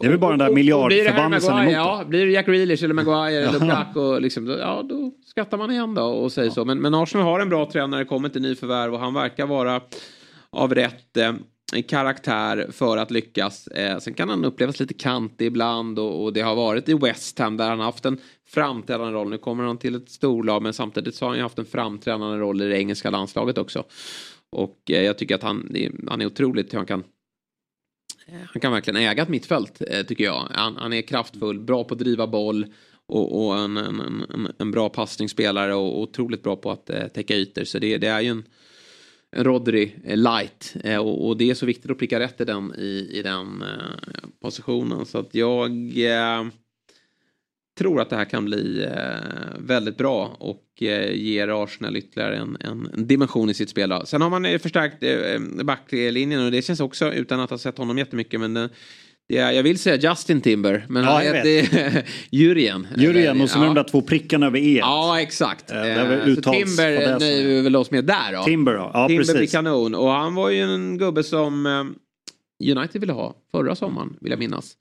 det 0.00 0.06
är 0.06 0.08
väl 0.08 0.18
bara 0.18 0.36
den 0.36 0.38
där 0.38 0.54
miljardförbannelsen 0.54 1.58
emot 1.58 1.72
Ja, 1.72 2.04
blir 2.08 2.26
det 2.26 2.32
Jack 2.32 2.46
Grealish 2.46 2.84
eller 2.84 2.94
Maguire 2.94 3.42
eller 3.42 3.52
Lukaku, 3.60 4.00
och 4.00 4.20
liksom, 4.20 4.46
ja 4.46 4.82
då 4.88 5.12
skrattar 5.26 5.58
man 5.58 5.70
igen 5.70 5.94
då 5.94 6.02
och 6.02 6.32
säger 6.32 6.48
ja. 6.48 6.54
så. 6.54 6.64
Men, 6.64 6.78
men 6.78 6.94
Arsenal 6.94 7.26
har 7.26 7.40
en 7.40 7.48
bra 7.48 7.70
tränare, 7.70 8.04
kommer 8.04 8.28
till 8.28 8.42
nyförvärv 8.42 8.94
och 8.94 9.00
han 9.00 9.14
verkar 9.14 9.46
vara 9.46 9.80
av 10.50 10.74
rätt 10.74 11.16
eh, 11.16 11.32
karaktär 11.82 12.66
för 12.72 12.96
att 12.96 13.10
lyckas. 13.10 13.66
Eh, 13.66 13.98
sen 13.98 14.14
kan 14.14 14.28
han 14.28 14.44
upplevas 14.44 14.80
lite 14.80 14.94
kantig 14.94 15.46
ibland 15.46 15.98
och, 15.98 16.24
och, 16.24 16.32
det 16.32 16.40
har 16.40 16.54
varit 16.54 16.88
i 16.88 16.94
West 16.94 17.38
Ham 17.38 17.56
där 17.56 17.68
han 17.68 17.78
har 17.78 17.86
haft 17.86 18.04
en 18.04 18.20
framträdande 18.46 19.12
roll. 19.12 19.30
Nu 19.30 19.38
kommer 19.38 19.64
han 19.64 19.78
till 19.78 19.94
ett 19.94 20.10
storlag 20.10 20.62
men 20.62 20.72
samtidigt 20.72 21.14
så 21.14 21.24
har 21.24 21.30
han 21.30 21.36
ju 21.38 21.42
haft 21.42 21.58
en 21.58 21.64
framträdande 21.64 22.38
roll 22.38 22.62
i 22.62 22.68
det 22.68 22.78
engelska 22.78 23.10
landslaget 23.10 23.58
också. 23.58 23.84
Och 24.50 24.90
eh, 24.90 25.02
jag 25.02 25.18
tycker 25.18 25.34
att 25.34 25.42
han, 25.42 25.76
han 26.08 26.20
är 26.20 26.26
otroligt 26.26 26.72
hur 26.72 26.78
han 26.78 26.86
kan 26.86 27.04
eh, 28.26 28.34
han 28.52 28.60
kan 28.60 28.72
verkligen 28.72 29.00
äga 29.00 29.22
ett 29.22 29.28
mittfält 29.28 29.82
eh, 29.90 30.02
tycker 30.02 30.24
jag. 30.24 30.48
Han, 30.50 30.76
han 30.76 30.92
är 30.92 31.02
kraftfull, 31.02 31.60
bra 31.60 31.84
på 31.84 31.94
att 31.94 32.00
driva 32.00 32.26
boll 32.26 32.66
och, 33.06 33.46
och 33.46 33.58
en, 33.58 33.76
en, 33.76 34.00
en, 34.00 34.48
en, 34.58 34.70
bra 34.70 34.88
passningsspelare 34.88 35.74
och 35.74 36.00
otroligt 36.00 36.42
bra 36.42 36.56
på 36.56 36.70
att 36.70 36.90
eh, 36.90 37.06
täcka 37.06 37.34
ytor. 37.34 37.64
Så 37.64 37.78
det, 37.78 37.98
det 37.98 38.06
är 38.06 38.20
ju 38.20 38.28
en 38.28 38.44
Rodri 39.36 39.94
eh, 40.04 40.16
light 40.16 40.76
eh, 40.84 40.98
och, 40.98 41.28
och, 41.28 41.36
det 41.36 41.50
är 41.50 41.54
så 41.54 41.66
viktigt 41.66 41.90
att 41.90 41.98
pricka 41.98 42.20
rätt 42.20 42.40
i 42.40 42.44
den, 42.44 42.74
i, 42.78 43.10
i 43.12 43.22
den 43.22 43.62
eh, 43.62 44.28
positionen. 44.42 45.06
Så 45.06 45.18
att 45.18 45.34
jag 45.34 45.70
tror 47.78 48.00
att 48.00 48.10
det 48.10 48.16
här 48.16 48.24
kan 48.24 48.44
bli 48.44 48.88
väldigt 49.58 49.96
bra 49.96 50.36
och 50.38 50.64
ger 51.12 51.64
Arsenal 51.64 51.96
ytterligare 51.96 52.36
en, 52.36 52.56
en, 52.60 53.06
dimension 53.06 53.50
i 53.50 53.54
sitt 53.54 53.70
spel. 53.70 53.88
Då. 53.88 54.02
Sen 54.06 54.20
har 54.20 54.30
man 54.30 54.58
förstärkt 54.58 55.02
backlinjen 55.64 56.44
och 56.44 56.50
det 56.50 56.62
känns 56.62 56.80
också 56.80 57.12
utan 57.12 57.40
att 57.40 57.50
ha 57.50 57.58
sett 57.58 57.78
honom 57.78 57.98
jättemycket 57.98 58.40
men 58.40 58.68
är, 59.28 59.50
jag 59.50 59.62
vill 59.62 59.78
säga 59.78 60.10
Justin 60.10 60.40
Timber, 60.40 60.86
men 60.88 61.04
ja, 61.04 61.10
han 61.10 61.22
heter 61.22 62.04
Jurien. 62.30 62.86
Jurien 62.96 63.40
och 63.40 63.50
så 63.50 63.58
ja. 63.58 63.64
de 63.64 63.74
där 63.74 63.84
två 63.84 64.02
prickarna 64.02 64.46
över 64.46 64.58
E. 64.58 64.78
Ja, 64.78 65.20
exakt. 65.20 65.70
Eh, 65.70 66.34
så 66.34 66.52
Timber 66.52 67.18
nöjer 67.18 67.48
vi 67.48 67.60
väl 67.60 67.76
oss 67.76 67.90
med 67.90 68.04
där 68.04 68.32
då. 68.32 68.42
Timber, 68.42 68.72
ja, 68.72 69.08
Timber 69.08 69.22
precis. 69.22 69.36
blir 69.36 69.46
kanon. 69.46 69.94
Och 69.94 70.10
han 70.10 70.34
var 70.34 70.50
ju 70.50 70.60
en 70.60 70.98
gubbe 70.98 71.22
som 71.22 71.66
eh, 71.66 71.84
United 72.76 73.00
ville 73.00 73.12
ha 73.12 73.34
förra 73.52 73.74
sommaren, 73.74 74.16
vill 74.20 74.30
jag 74.30 74.38
minnas. 74.38 74.72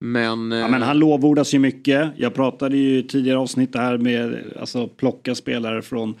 Men, 0.00 0.52
ja, 0.52 0.68
men 0.68 0.82
han 0.82 0.98
lovordas 0.98 1.54
ju 1.54 1.58
mycket. 1.58 2.10
Jag 2.16 2.34
pratade 2.34 2.76
ju 2.76 2.98
i 2.98 3.02
tidigare 3.02 3.38
avsnitt 3.38 3.74
här 3.74 3.98
med 3.98 4.42
alltså 4.60 4.88
plocka 4.88 5.34
spelare 5.34 5.82
från 5.82 6.14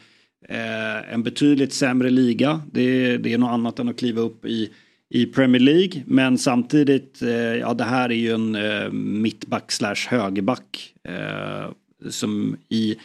eh, 0.48 1.12
en 1.14 1.22
betydligt 1.22 1.72
sämre 1.72 2.10
liga. 2.10 2.60
Det, 2.72 3.16
det 3.16 3.32
är 3.32 3.38
något 3.38 3.50
annat 3.50 3.78
än 3.78 3.88
att 3.88 3.98
kliva 3.98 4.20
upp 4.20 4.44
i, 4.44 4.70
i 5.10 5.26
Premier 5.26 5.62
League. 5.62 6.02
Men 6.06 6.38
samtidigt, 6.38 7.22
eh, 7.22 7.30
ja 7.30 7.74
det 7.74 7.84
här 7.84 8.08
är 8.08 8.14
ju 8.14 8.32
en 8.32 8.54
eh, 8.54 8.90
mittback 8.92 9.72
slash 9.72 10.08
högerback. 10.08 10.94
Eh, 11.08 11.70
som 12.10 12.56
i 12.68 12.96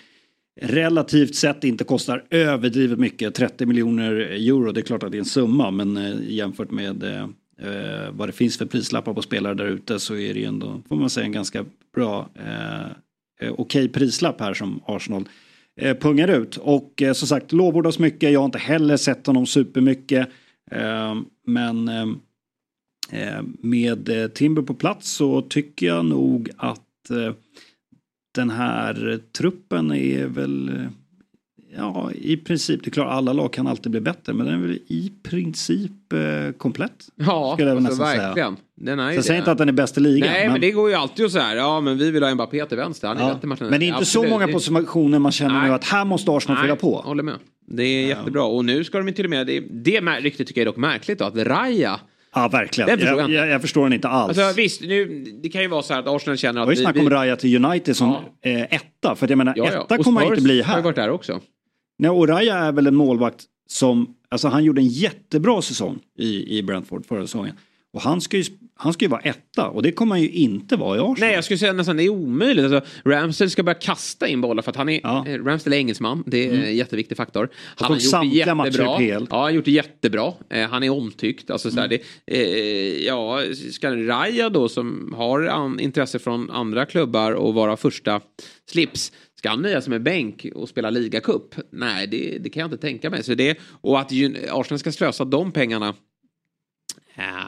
relativt 0.61 1.35
sett 1.35 1.63
inte 1.63 1.83
kostar 1.83 2.23
överdrivet 2.29 2.99
mycket. 2.99 3.35
30 3.35 3.65
miljoner 3.65 4.11
euro, 4.15 4.71
det 4.71 4.79
är 4.79 4.83
klart 4.83 5.03
att 5.03 5.11
det 5.11 5.17
är 5.17 5.19
en 5.19 5.25
summa 5.25 5.71
men 5.71 5.97
eh, 5.97 6.15
jämfört 6.27 6.71
med 6.71 7.03
eh, 7.03 7.23
eh, 7.61 8.11
vad 8.11 8.29
det 8.29 8.33
finns 8.33 8.57
för 8.57 8.65
prislappar 8.65 9.13
på 9.13 9.21
spelare 9.21 9.53
där 9.53 9.65
ute 9.65 9.99
så 9.99 10.15
är 10.15 10.33
det 10.33 10.39
ju 10.39 10.45
ändå, 10.45 10.81
får 10.89 10.95
man 10.95 11.09
säga, 11.09 11.25
en 11.25 11.31
ganska 11.31 11.65
bra, 11.95 12.29
eh, 12.35 12.81
eh 12.81 12.89
okej 13.39 13.53
okay 13.57 13.87
prislapp 13.87 14.39
här 14.39 14.53
som 14.53 14.81
Arsenal 14.85 15.29
eh, 15.81 15.97
pungar 15.97 16.27
ut. 16.27 16.57
Och 16.57 17.01
eh, 17.01 17.13
som 17.13 17.27
sagt, 17.27 17.51
lovordas 17.51 17.99
mycket, 17.99 18.31
jag 18.31 18.39
har 18.39 18.45
inte 18.45 18.59
heller 18.59 18.97
sett 18.97 19.27
honom 19.27 19.45
supermycket. 19.45 20.29
Eh, 20.71 21.15
men 21.47 21.87
eh, 21.87 22.07
eh 23.11 23.41
med 23.59 24.33
Timber 24.33 24.61
på 24.61 24.73
plats 24.73 25.11
så 25.11 25.41
tycker 25.41 25.87
jag 25.87 26.05
nog 26.05 26.49
att 26.57 26.87
den 28.35 28.49
här 28.49 29.19
truppen 29.33 29.91
är 29.91 30.27
väl 30.27 30.89
Ja, 31.77 32.11
i 32.15 32.37
princip. 32.37 32.83
Det 32.83 32.89
är 32.89 32.91
klart, 32.91 33.11
alla 33.11 33.33
lag 33.33 33.53
kan 33.53 33.67
alltid 33.67 33.91
bli 33.91 34.01
bättre. 34.01 34.33
Men 34.33 34.45
den 34.45 34.55
är 34.55 34.67
väl 34.67 34.79
i 34.87 35.11
princip 35.23 36.13
eh, 36.13 36.51
komplett. 36.57 37.07
Ja, 37.15 37.55
jag 37.59 37.69
alltså, 37.69 38.03
verkligen. 38.03 38.55
Säga. 38.55 38.65
Den 38.75 38.99
är 38.99 39.11
jag 39.11 39.25
säger 39.25 39.39
inte 39.39 39.51
att 39.51 39.57
den 39.57 39.69
är 39.69 39.73
bäst 39.73 39.97
i 39.97 39.99
ligan. 39.99 40.29
Nej, 40.31 40.43
men... 40.43 40.51
men, 40.51 40.61
det 40.61 40.71
går 40.71 40.89
ju 40.89 40.95
alltid 40.95 41.25
att 41.25 41.31
säga. 41.31 41.55
Ja, 41.55 41.81
men 41.81 41.97
vi 41.97 42.11
vill 42.11 42.23
ha 42.23 42.35
Mbappé 42.35 42.65
till 42.65 42.77
vänster. 42.77 43.07
Han 43.07 43.17
är 43.17 43.21
ja. 43.21 43.37
Men 43.41 43.57
det 43.57 43.65
är 43.75 43.87
inte 43.87 43.97
Absolut. 43.97 44.29
så 44.29 44.33
många 44.33 44.47
positioner 44.47 45.19
man 45.19 45.31
känner 45.31 45.59
Nej. 45.59 45.67
nu 45.67 45.75
att 45.75 45.83
här 45.83 46.05
måste 46.05 46.31
Arsenal 46.31 46.61
fylla 46.61 46.75
på. 46.75 47.01
håller 47.01 47.23
med. 47.23 47.35
Det 47.73 47.83
är 47.83 48.07
jättebra. 48.07 48.43
Och 48.43 48.65
nu 48.65 48.83
ska 48.83 48.99
de 49.01 49.11
till 49.11 49.25
och 49.25 49.29
med, 49.29 49.47
det, 49.47 49.59
det 49.59 50.01
riktigt 50.01 50.47
tycker 50.47 50.61
jag 50.61 50.63
är 50.63 50.71
dock 50.71 50.77
märkligt 50.77 51.19
då, 51.19 51.25
att 51.25 51.35
Raja 51.35 51.99
Ja, 52.33 52.47
verkligen. 52.47 52.89
Jag, 52.89 53.01
jag, 53.01 53.31
jag, 53.31 53.47
jag, 53.47 53.61
förstår 53.61 53.83
den 53.83 53.93
inte 53.93 54.07
alls. 54.07 54.37
Alltså, 54.37 54.61
visst, 54.61 54.81
nu, 54.81 55.25
det 55.43 55.49
kan 55.49 55.61
ju 55.61 55.67
vara 55.67 55.81
så 55.81 55.93
här 55.93 55.99
att 55.99 56.07
Arsenal 56.07 56.37
känner 56.37 56.61
att... 56.61 56.65
Det 56.65 56.67
var 56.67 56.73
ju 56.73 56.81
snack 56.81 56.97
om 56.97 57.09
Raja 57.09 57.35
till 57.35 57.65
United 57.65 57.97
som 57.97 58.09
ja. 58.41 58.49
eh, 58.49 58.61
etta. 58.61 59.15
För 59.15 59.25
att 59.25 59.29
jag 59.29 59.37
menar, 59.37 59.53
ja, 59.57 59.69
ja. 59.73 59.83
etta 59.83 60.03
kommer 60.03 60.21
han 60.21 60.29
inte 60.29 60.41
bli 60.41 60.61
här. 60.61 60.71
har 60.71 60.79
ju 60.79 60.83
varit 60.83 60.95
där 60.95 61.09
också. 61.09 61.41
Nej, 61.99 62.11
Oraya 62.11 62.57
är 62.57 62.71
väl 62.71 62.87
en 62.87 62.95
målvakt 62.95 63.43
som, 63.67 64.15
alltså 64.29 64.47
han 64.47 64.63
gjorde 64.63 64.81
en 64.81 64.87
jättebra 64.87 65.61
säsong 65.61 65.99
i, 66.17 66.57
i 66.57 66.63
Brentford 66.63 67.05
förra 67.05 67.21
säsongen. 67.21 67.55
Och 67.93 68.01
han 68.01 68.21
ska, 68.21 68.37
ju, 68.37 68.43
han 68.75 68.93
ska 68.93 69.05
ju 69.05 69.09
vara 69.09 69.21
etta 69.21 69.67
och 69.67 69.83
det 69.83 69.91
kommer 69.91 70.15
han 70.15 70.21
ju 70.21 70.29
inte 70.29 70.75
vara 70.75 70.97
i 70.97 70.99
Arsenal. 70.99 71.15
Nej, 71.19 71.33
jag 71.33 71.43
skulle 71.43 71.57
säga 71.57 71.73
nästan 71.73 71.97
det 71.97 72.03
är 72.03 72.09
omöjligt. 72.09 72.65
Alltså, 72.73 72.91
Ramsdale 73.09 73.49
ska 73.49 73.63
börja 73.63 73.79
kasta 73.79 74.27
in 74.27 74.41
bollar 74.41 74.63
för 74.63 74.69
att 74.71 74.75
han 74.75 74.89
är, 74.89 74.99
Ja. 75.03 75.25
eh, 75.27 75.43
Ramsdale 75.43 75.75
är 75.75 75.79
engelsman. 75.79 76.23
Det 76.27 76.47
är 76.47 76.53
en 76.53 76.75
jätteviktig 76.75 77.17
faktor. 77.17 77.49
Han 77.75 77.99
samtliga 77.99 78.55
matcher 78.55 79.01
i 79.01 79.07
PL. 79.07 79.25
Ja, 79.29 79.35
han 79.35 79.39
har 79.39 79.49
gjort 79.49 79.65
det 79.65 79.71
jättebra. 79.71 80.33
Eh, 80.49 80.69
han 80.69 80.83
är 80.83 80.89
omtyckt. 80.89 81.49
Alltså, 81.51 81.71
så 81.71 81.77
Mm. 81.79 81.89
det, 81.89 82.01
eh, 82.37 83.05
ja, 83.05 83.41
ska 83.71 83.95
Raja 83.95 84.49
då 84.49 84.69
som 84.69 85.13
har 85.17 85.41
an, 85.45 85.79
intresse 85.79 86.19
från 86.19 86.49
andra 86.51 86.85
klubbar 86.85 87.31
och 87.31 87.53
vara 87.53 87.77
första 87.77 88.21
slips. 88.71 89.11
Ska 89.37 89.49
han 89.49 89.61
nöja 89.61 89.81
sig 89.81 89.89
med 89.89 90.03
bänk 90.03 90.45
och 90.55 90.69
spela 90.69 90.89
ligacup? 90.89 91.55
Nej, 91.71 92.07
det, 92.07 92.37
det 92.39 92.49
kan 92.49 92.59
jag 92.61 92.67
inte 92.67 92.77
tänka 92.77 93.09
mig. 93.09 93.23
Så 93.23 93.33
det, 93.33 93.57
och 93.81 93.99
att 93.99 94.11
Arsenal 94.51 94.79
ska 94.79 94.91
slösa 94.91 95.25
de 95.25 95.51
pengarna 95.51 95.93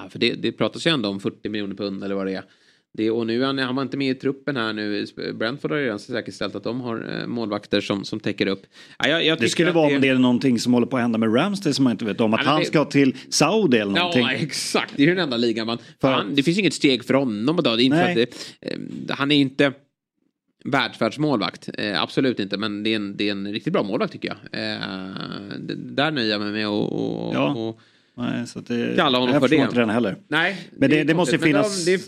för 0.10 0.20
det, 0.20 0.34
det 0.34 0.52
pratas 0.52 0.88
ju 0.88 0.92
ändå 0.92 1.10
om 1.10 1.20
40 1.20 1.50
miljoner 1.50 1.76
pund 1.76 2.04
eller 2.04 2.16
vad 2.16 2.26
det 2.28 2.34
är. 2.34 2.44
Det, 2.98 3.12
och 3.12 3.28
nu 3.28 3.44
han, 3.44 3.58
han 3.58 3.76
var 3.76 3.84
inte 3.84 3.98
med 3.98 4.12
i 4.12 4.20
truppen 4.20 4.56
här 4.56 4.74
nu. 4.74 5.06
Brentford 5.34 5.72
har 5.72 5.78
ju 5.78 5.84
redan 5.86 6.00
säkerställt 6.00 6.56
att 6.56 6.64
de 6.64 6.82
har 6.82 7.20
eh, 7.22 7.28
målvakter 7.28 7.82
som, 7.82 8.06
som 8.06 8.20
täcker 8.20 8.48
upp. 8.48 8.62
Ja, 9.00 9.08
jag, 9.08 9.26
jag 9.26 9.40
Det 9.40 9.50
skulle 9.50 9.70
att 9.70 9.76
vara 9.76 9.96
om 9.96 10.02
det 10.02 10.08
är 10.08 10.16
någonting 10.16 10.60
som 10.60 10.74
håller 10.74 10.88
på 10.88 10.96
att 10.98 11.02
hända 11.02 11.18
med 11.18 11.36
Ramsdale 11.36 11.74
som 11.74 11.84
man 11.84 11.92
inte 11.92 12.06
vet 12.06 12.22
om. 12.22 12.34
Att 12.34 12.40
men 12.40 12.48
han 12.48 12.60
det- 12.60 12.66
ska 12.66 12.86
till 12.86 13.16
Saudi 13.30 13.78
eller 13.78 13.92
någonting. 13.92 14.22
Ja, 14.22 14.32
exakt. 14.32 14.94
Det 14.96 15.04
är 15.04 15.08
den 15.08 15.18
enda 15.18 15.38
ligan 15.38 15.68
man... 15.68 15.78
För- 16.02 16.12
Han, 16.12 16.36
det 16.36 16.44
finns 16.44 16.58
inget 16.60 16.74
steg 16.74 17.06
för 17.06 17.14
honom 17.14 17.60
idag. 17.60 17.78
Det 17.78 17.84
är 17.84 17.86
inte 17.86 18.04
att 18.10 18.16
det, 18.16 19.14
han 19.14 19.32
är 19.32 19.36
inte 19.36 19.74
världsvärldsmålvakt. 20.66 21.70
Eh, 21.78 22.02
absolut 22.02 22.40
inte, 22.40 22.58
men 22.58 22.84
det 22.84 22.90
är, 22.90 22.96
en, 22.96 23.18
det 23.18 23.28
är 23.28 23.32
en 23.32 23.52
riktigt 23.54 23.74
bra 23.74 23.84
målvakt 23.84 24.14
tycker 24.14 24.28
jag. 24.28 24.62
Eh, 24.62 24.80
det, 25.60 25.76
där 25.76 26.12
nöjer 26.12 26.32
jag 26.32 26.42
mig 26.42 26.52
med 26.52 26.62
Ja. 26.64 27.78
Nej, 28.18 28.48
så 28.48 28.60
det, 28.60 28.96
Kalla 28.96 29.18
honom 29.20 29.34
jag 29.34 29.42
för 29.42 29.48
förstår 29.48 29.64
det. 29.64 29.68
inte 29.70 29.80
den 29.80 29.90
heller. 29.90 30.18
Nej, 30.28 30.58
Men 30.72 30.90
det- 30.90 31.00
är 31.00 31.06
det 31.06 31.14
måste 31.14 31.38
finnas- 31.38 31.86
de- 31.86 31.92
Det 31.98 32.04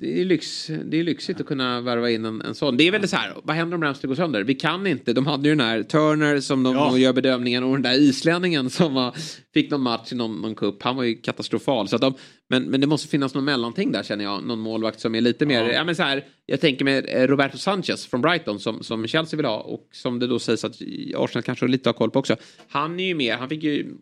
det, 0.00 0.20
är 0.20 0.24
lyx, 0.24 0.66
det 0.84 1.00
är 1.00 1.04
lyxigt 1.04 1.40
att 1.40 1.46
kunna 1.46 1.80
värva 1.80 2.10
in 2.10 2.24
en, 2.24 2.40
en 2.40 2.54
sån. 2.54 2.76
Det 2.76 2.84
är 2.88 2.92
väl 2.92 3.08
så 3.08 3.16
här, 3.16 3.32
vad 3.44 3.56
händer 3.56 3.74
om 3.76 3.82
Ramsdale 3.82 4.08
går 4.08 4.14
sönder? 4.14 4.42
Vi 4.44 4.54
kan 4.54 4.86
inte. 4.86 5.12
De 5.12 5.26
hade 5.26 5.48
ju 5.48 5.54
den 5.54 5.66
här 5.66 5.82
Turner 5.82 6.40
som 6.40 6.62
de 6.62 6.74
Ja. 6.74 6.98
gör 6.98 7.12
bedömningen 7.12 7.64
och 7.64 7.72
den 7.72 7.82
där 7.82 7.94
islänningen 8.00 8.70
som 8.70 8.94
var, 8.94 9.14
fick 9.54 9.70
någon 9.70 9.80
match 9.80 10.12
i 10.12 10.14
någon, 10.14 10.40
någon 10.40 10.54
cup. 10.54 10.82
Han 10.82 10.96
var 10.96 11.02
ju 11.04 11.14
katastrofal. 11.14 11.88
Så 11.88 11.96
att 11.96 12.02
de, 12.02 12.14
men, 12.50 12.62
men 12.64 12.80
det 12.80 12.86
måste 12.86 13.08
finnas 13.08 13.34
någon 13.34 13.44
mellanting 13.44 13.92
där 13.92 14.02
känner 14.02 14.24
jag. 14.24 14.44
Någon 14.44 14.58
målvakt 14.60 15.00
som 15.00 15.14
är 15.14 15.20
lite 15.20 15.46
mer, 15.46 15.70
ja. 15.70 15.84
men 15.84 15.96
så 15.96 16.02
här, 16.02 16.24
jag 16.46 16.60
tänker 16.60 16.84
med 16.84 17.04
eh, 17.08 17.26
Roberto 17.26 17.58
Sanchez 17.58 18.06
från 18.06 18.20
Brighton 18.20 18.60
som, 18.60 18.82
som 18.82 19.06
Chelsea 19.06 19.36
vill 19.36 19.46
ha 19.46 19.58
och 19.60 19.88
som 19.92 20.18
det 20.18 20.26
då 20.26 20.38
sägs 20.38 20.64
att 20.64 20.74
Arsenal 21.16 21.42
kanske 21.42 21.66
lite 21.66 21.88
har 21.88 21.94
koll 21.94 22.10
på 22.10 22.18
också. 22.18 22.36
Han 22.68 23.00
är 23.00 23.04
ju 23.06 23.14
mer, 23.14 23.36
han 23.36 23.48
fick 23.48 23.62
ju 23.62 23.94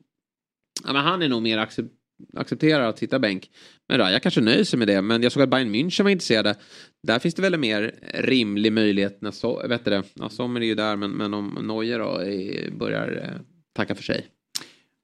Ja, 0.85 0.93
men 0.93 1.03
han 1.05 1.23
är 1.23 1.29
nog 1.29 1.43
mer 1.43 1.59
accept 1.59 1.89
accepterar 2.37 2.89
att 2.89 2.99
sitta 2.99 3.19
bänk. 3.19 3.51
Men 3.89 3.99
Raja 3.99 4.21
kanske 4.21 4.41
nöjer 4.41 4.65
sig 4.65 4.79
med 4.79 4.89
det. 4.89 5.03
Men 5.03 5.23
jag 5.23 5.33
såg 5.33 5.43
att 5.43 5.49
Bayern 5.49 5.75
München 5.75 6.03
var 6.03 6.11
intresserade. 6.11 6.55
Där 7.03 7.19
finns 7.19 7.35
det 7.35 7.43
väl 7.43 7.55
en 7.55 7.61
mer 7.61 7.95
rimlig 8.15 8.73
möjlighet. 8.73 9.19
När 9.23 9.31
so 9.31 9.69
vet 9.69 9.85
det? 9.85 10.03
Ja, 10.15 10.29
Sommer 10.29 10.61
är 10.61 10.65
ju 10.65 10.75
där 10.75 10.97
men, 10.97 11.11
men 11.11 11.35
om 11.35 11.59
Neuer 11.63 11.99
då 11.99 12.19
är, 12.19 12.71
börjar 12.71 13.23
eh, 13.25 13.41
tacka 13.77 13.95
för 13.95 14.03
sig. 14.03 14.27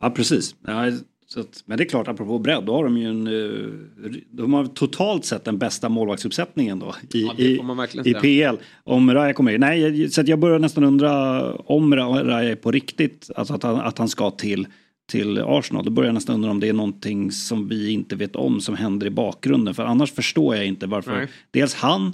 Ja, 0.00 0.10
precis. 0.10 0.54
Ja, 0.66 0.92
så 1.26 1.40
att, 1.40 1.62
men 1.66 1.78
det 1.78 1.84
är 1.84 1.88
klart, 1.88 2.08
apropå 2.08 2.38
bredd, 2.38 2.64
då 2.64 2.74
har 2.74 2.84
de 2.84 2.98
ju 2.98 3.08
en... 3.08 3.26
eh, 3.26 4.12
De 4.30 4.52
har 4.52 4.66
totalt 4.66 5.24
sett 5.24 5.44
den 5.44 5.58
bästa 5.58 5.88
målvaktsuppsättningen 5.88 6.78
då 6.78 6.94
i, 7.14 7.22
Ja, 7.22 7.34
i, 7.38 8.10
i. 8.10 8.14
PL. 8.14 8.56
Om 8.84 9.14
Raja 9.14 9.32
kommer 9.32 9.52
in. 9.52 9.60
Nej, 9.60 10.10
så 10.10 10.22
jag 10.26 10.38
börjar 10.38 10.58
nästan 10.58 10.84
undra 10.84 11.42
om 11.54 11.96
Raja 11.96 12.50
är 12.50 12.56
på 12.56 12.70
riktigt, 12.70 13.30
alltså 13.36 13.54
att 13.54 13.62
han, 13.62 13.76
att 13.76 13.98
han 13.98 14.08
ska 14.08 14.30
till, 14.30 14.66
till 15.08 15.38
Arsenal. 15.38 15.84
Då 15.84 15.90
börjar 15.90 16.08
jag 16.08 16.14
nästan 16.14 16.34
undra 16.34 16.50
om 16.50 16.60
det 16.60 16.68
är 16.68 16.72
någonting 16.72 17.32
som 17.32 17.68
vi 17.68 17.90
inte 17.90 18.16
vet 18.16 18.36
om 18.36 18.60
som 18.60 18.76
händer 18.76 19.06
i 19.06 19.10
bakgrunden. 19.10 19.74
För 19.74 19.84
annars 19.84 20.12
förstår 20.12 20.56
jag 20.56 20.66
inte 20.66 20.86
varför 20.86 21.16
Nej. 21.16 21.28
dels 21.50 21.74
han 21.74 22.12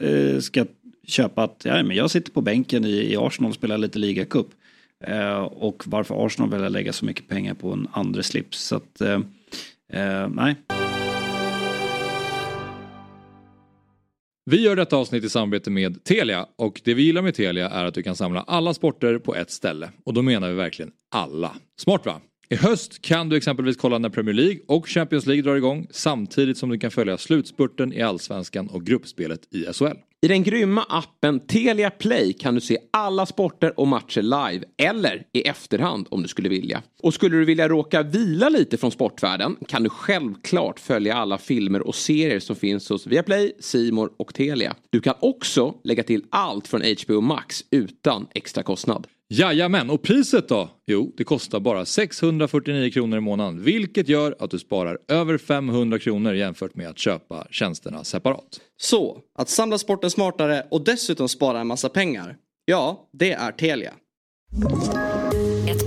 eh, 0.00 0.38
ska 0.38 0.64
köpa 1.06 1.42
att 1.42 1.62
ja, 1.64 1.82
men 1.82 1.96
jag 1.96 2.10
sitter 2.10 2.32
på 2.32 2.40
bänken 2.40 2.84
i, 2.84 3.12
i 3.12 3.16
Arsenal 3.16 3.48
och 3.48 3.54
spelar 3.54 3.78
lite 3.78 3.98
ligacup. 3.98 4.46
Eh, 5.04 5.42
och 5.42 5.82
varför 5.86 6.26
Arsenal 6.26 6.50
väljer 6.50 6.66
att 6.66 6.72
lägga 6.72 6.92
så 6.92 7.04
mycket 7.04 7.28
pengar 7.28 7.54
på 7.54 7.72
en 7.72 7.88
andra 7.92 8.22
slips. 8.22 8.58
Så 8.58 8.76
att, 8.76 9.00
eh, 9.00 9.20
eh, 9.92 10.28
nej. 10.28 10.56
Vi 14.50 14.60
gör 14.60 14.76
detta 14.76 14.96
avsnitt 14.96 15.24
i 15.24 15.28
samarbete 15.28 15.70
med 15.70 16.04
Telia 16.04 16.46
och 16.56 16.80
det 16.84 16.94
vi 16.94 17.02
gillar 17.02 17.22
med 17.22 17.34
Telia 17.34 17.70
är 17.70 17.84
att 17.84 17.94
du 17.94 18.02
kan 18.02 18.16
samla 18.16 18.40
alla 18.40 18.74
sporter 18.74 19.18
på 19.18 19.34
ett 19.34 19.50
ställe. 19.50 19.90
Och 20.04 20.14
då 20.14 20.22
menar 20.22 20.48
vi 20.48 20.54
verkligen 20.54 20.92
alla. 21.14 21.56
Smart 21.80 22.06
va? 22.06 22.20
I 22.48 22.56
höst 22.56 23.02
kan 23.02 23.28
du 23.28 23.36
exempelvis 23.36 23.76
kolla 23.76 23.98
när 23.98 24.08
Premier 24.08 24.34
League 24.34 24.58
och 24.68 24.88
Champions 24.88 25.26
League 25.26 25.42
drar 25.42 25.56
igång 25.56 25.86
samtidigt 25.90 26.58
som 26.58 26.70
du 26.70 26.78
kan 26.78 26.90
följa 26.90 27.18
slutspurten 27.18 27.92
i 27.92 28.02
Allsvenskan 28.02 28.68
och 28.68 28.86
gruppspelet 28.86 29.40
i 29.54 29.64
SHL. 29.72 29.96
I 30.20 30.28
den 30.28 30.42
grymma 30.42 30.86
appen 30.88 31.40
Telia 31.40 31.90
Play 31.90 32.32
kan 32.32 32.54
du 32.54 32.60
se 32.60 32.78
alla 32.90 33.26
sporter 33.26 33.80
och 33.80 33.88
matcher 33.88 34.22
live 34.22 34.64
eller 34.76 35.22
i 35.32 35.42
efterhand 35.42 36.06
om 36.10 36.22
du 36.22 36.28
skulle 36.28 36.48
vilja. 36.48 36.82
Och 37.02 37.14
skulle 37.14 37.36
du 37.36 37.44
vilja 37.44 37.68
råka 37.68 38.02
vila 38.02 38.48
lite 38.48 38.76
från 38.76 38.90
sportvärlden 38.90 39.56
kan 39.68 39.82
du 39.82 39.88
självklart 39.88 40.80
följa 40.80 41.14
alla 41.14 41.38
filmer 41.38 41.86
och 41.86 41.94
serier 41.94 42.40
som 42.40 42.56
finns 42.56 42.88
hos 42.88 43.06
Viaplay, 43.06 43.52
Simor 43.60 44.10
och 44.16 44.34
Telia. 44.34 44.74
Du 44.90 45.00
kan 45.00 45.14
också 45.20 45.74
lägga 45.84 46.02
till 46.02 46.24
allt 46.30 46.68
från 46.68 46.82
HBO 47.04 47.20
Max 47.20 47.64
utan 47.70 48.26
extra 48.34 48.62
kostnad. 48.62 49.06
Jajamän, 49.28 49.90
och 49.90 50.02
priset 50.02 50.48
då? 50.48 50.70
Jo, 50.86 51.12
det 51.16 51.24
kostar 51.24 51.60
bara 51.60 51.84
649 51.84 52.90
kronor 52.90 53.18
i 53.18 53.20
månaden 53.20 53.62
vilket 53.62 54.08
gör 54.08 54.36
att 54.38 54.50
du 54.50 54.58
sparar 54.58 54.98
över 55.08 55.38
500 55.38 55.98
kronor 55.98 56.34
jämfört 56.34 56.74
med 56.74 56.88
att 56.88 56.98
köpa 56.98 57.46
tjänsterna 57.50 58.04
separat. 58.04 58.60
Så, 58.76 59.18
att 59.38 59.48
samla 59.48 59.78
sporten 59.78 60.10
smartare 60.10 60.66
och 60.70 60.84
dessutom 60.84 61.28
spara 61.28 61.60
en 61.60 61.66
massa 61.66 61.88
pengar. 61.88 62.36
Ja, 62.64 63.08
det 63.12 63.32
är 63.32 63.52
Telia. 63.52 63.92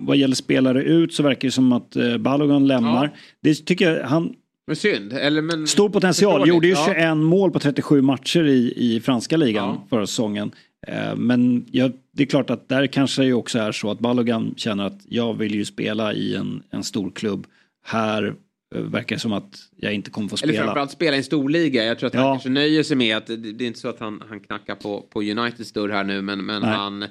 Vad 0.00 0.16
gäller 0.16 0.34
spelare 0.34 0.82
ut 0.82 1.14
så 1.14 1.22
verkar 1.22 1.48
det 1.48 1.52
som 1.52 1.72
att 1.72 1.96
eh, 1.96 2.16
Balogun 2.18 2.66
lämnar. 2.66 3.04
Ja. 3.04 3.10
Det 3.42 3.54
tycker 3.54 3.90
jag, 3.92 4.04
han 4.04 4.34
Men 4.66 4.76
synd. 4.76 5.12
Eller, 5.12 5.42
men, 5.42 5.66
Stor 5.66 5.88
potential, 5.88 6.48
gjorde 6.48 6.66
ju 6.66 6.72
Ja. 6.72 6.84
21 6.94 7.16
mål 7.16 7.50
på 7.50 7.58
37 7.58 8.02
matcher 8.02 8.44
i, 8.44 8.72
i 8.76 9.00
franska 9.00 9.36
ligan 9.36 9.64
Ja. 9.68 9.86
förra 9.90 10.06
säsongen. 10.06 10.50
Eh, 10.86 11.16
Men 11.16 11.64
ja, 11.70 11.90
det 12.12 12.22
är 12.22 12.26
klart 12.26 12.50
att 12.50 12.68
där 12.68 12.86
kanske 12.86 13.22
det 13.22 13.32
också 13.32 13.58
är 13.58 13.72
så 13.72 13.90
att 13.90 13.98
Balogan 13.98 14.54
känner 14.56 14.84
att 14.86 15.00
jag 15.08 15.34
vill 15.34 15.54
ju 15.54 15.64
spela 15.64 16.12
i 16.14 16.34
en, 16.34 16.62
en 16.70 16.84
stor 16.84 17.10
klubb. 17.10 17.46
Här 17.84 18.34
eh, 18.74 18.80
verkar 18.82 19.16
det 19.16 19.20
som 19.20 19.32
att 19.32 19.58
jag 19.76 19.92
inte 19.94 20.10
kommer 20.10 20.28
få 20.28 20.36
Eller 20.42 20.52
spela. 20.52 20.64
framförallt 20.66 20.90
spela 20.90 21.14
i 21.14 21.18
en 21.18 21.24
stor 21.24 21.48
liga. 21.48 21.84
Jag 21.84 21.98
tror 21.98 22.06
att 22.06 22.14
han 22.14 22.24
Ja. 22.24 22.32
kanske 22.32 22.48
nöjer 22.48 22.82
sig 22.82 22.96
med 22.96 23.16
att 23.16 23.26
det, 23.26 23.32
är 23.34 23.62
inte 23.62 23.78
så 23.78 23.88
att 23.88 24.00
han, 24.00 24.22
han 24.28 24.40
knackar 24.40 24.74
på, 24.74 25.00
på 25.10 25.22
Uniteds 25.22 25.72
dörr 25.72 25.88
här 25.88 26.04
nu 26.04 26.22
men, 26.22 26.46
men 26.46 26.62
Nej. 26.62 26.70
han 26.70 27.04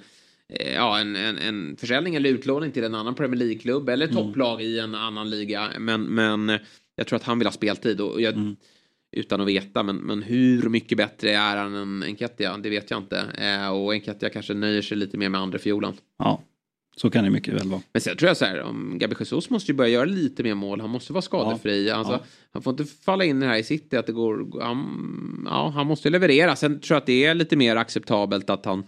Ja, 0.75 0.99
en, 0.99 1.15
en, 1.15 1.37
en 1.37 1.77
försäljning 1.77 2.15
eller 2.15 2.29
utlåning 2.29 2.71
till 2.71 2.83
en 2.83 2.95
annan 2.95 3.15
Premier 3.15 3.39
League-klubb 3.39 3.89
eller 3.89 4.05
Mm. 4.07 4.15
topplag 4.17 4.61
i 4.61 4.79
en 4.79 4.95
annan 4.95 5.29
liga. 5.29 5.69
Men, 5.79 6.01
men 6.03 6.49
eh, 6.49 6.59
jag 6.95 7.07
tror 7.07 7.17
att 7.17 7.23
han 7.23 7.39
vill 7.39 7.47
ha 7.47 7.51
speltid 7.53 8.01
och 8.01 8.21
jag, 8.21 8.33
Mm. 8.33 8.55
utan 9.17 9.41
att 9.41 9.47
veta. 9.47 9.83
Men, 9.83 9.95
men 9.95 10.23
hur 10.23 10.69
mycket 10.69 10.97
bättre 10.97 11.31
är 11.31 11.57
han 11.57 11.75
än 11.75 12.03
Enketia? 12.03 12.57
Det 12.57 12.69
vet 12.69 12.91
jag 12.91 12.99
inte. 12.99 13.19
Eh, 13.37 13.69
och 13.69 13.93
Enketia 13.93 14.29
kanske 14.29 14.53
nöjer 14.53 14.81
sig 14.81 14.97
lite 14.97 15.17
mer 15.17 15.29
med 15.29 15.41
andra 15.41 15.59
fiolen. 15.59 15.93
Ja, 16.19 16.41
så 16.97 17.09
kan 17.09 17.23
det 17.23 17.29
mycket 17.29 17.53
väl 17.53 17.67
vara. 17.67 17.81
Men 17.93 18.01
sen 18.01 18.17
tror 18.17 18.27
jag 18.27 18.37
så 18.37 18.45
här, 18.45 18.61
om 18.61 18.97
Gabi 18.99 19.15
Jesus 19.19 19.49
måste 19.49 19.71
ju 19.71 19.75
börja 19.75 19.89
göra 19.89 20.05
lite 20.05 20.43
mer 20.43 20.55
mål. 20.55 20.81
Han 20.81 20.89
måste 20.89 21.13
vara 21.13 21.21
skadefri. 21.21 21.89
Alltså, 21.89 22.13
Ja. 22.13 22.23
Han 22.51 22.61
får 22.61 22.71
inte 22.71 22.85
falla 22.85 23.23
in 23.25 23.37
i 23.37 23.45
det 23.45 23.51
här 23.51 23.57
i 23.57 23.63
city 23.63 23.97
att 23.97 24.05
det 24.05 24.11
går... 24.13 24.61
Han, 24.61 25.47
ja, 25.49 25.69
han 25.75 25.87
måste 25.87 26.09
leverera. 26.09 26.55
Sen 26.55 26.79
tror 26.79 26.95
jag 26.95 27.01
att 27.01 27.05
det 27.05 27.25
är 27.25 27.35
lite 27.35 27.55
mer 27.55 27.75
acceptabelt 27.75 28.49
att 28.49 28.65
han... 28.65 28.83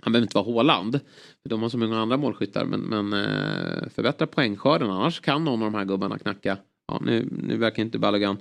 Han 0.00 0.12
behöver 0.12 0.26
inte 0.26 0.36
vara 0.36 0.44
Håland. 0.44 1.00
För 1.42 1.48
de 1.48 1.62
har 1.62 1.68
så 1.68 1.78
många 1.78 1.98
andra 1.98 2.16
målskyttar. 2.16 2.64
Men, 2.64 2.80
men 2.80 3.12
eh, 3.12 3.88
förbättra 3.88 4.26
poängskörden. 4.26 4.90
Annars 4.90 5.20
kan 5.20 5.44
någon 5.44 5.62
av 5.62 5.72
de 5.72 5.78
här 5.78 5.84
gubbarna 5.84 6.18
knacka. 6.18 6.58
Ja, 6.88 7.00
nu, 7.04 7.28
nu 7.30 7.56
verkar 7.56 7.82
inte 7.82 7.98
Balogan 7.98 8.36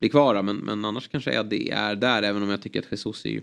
bli 0.00 0.08
kvar. 0.08 0.42
Men, 0.42 0.56
men 0.56 0.84
annars 0.84 1.08
kanske 1.08 1.40
Eddie 1.40 1.70
är 1.70 1.94
där. 1.94 2.22
Även 2.22 2.42
om 2.42 2.48
jag 2.48 2.62
tycker 2.62 2.80
att 2.80 2.90
Jesus 2.90 3.24
är 3.24 3.30
ju 3.30 3.42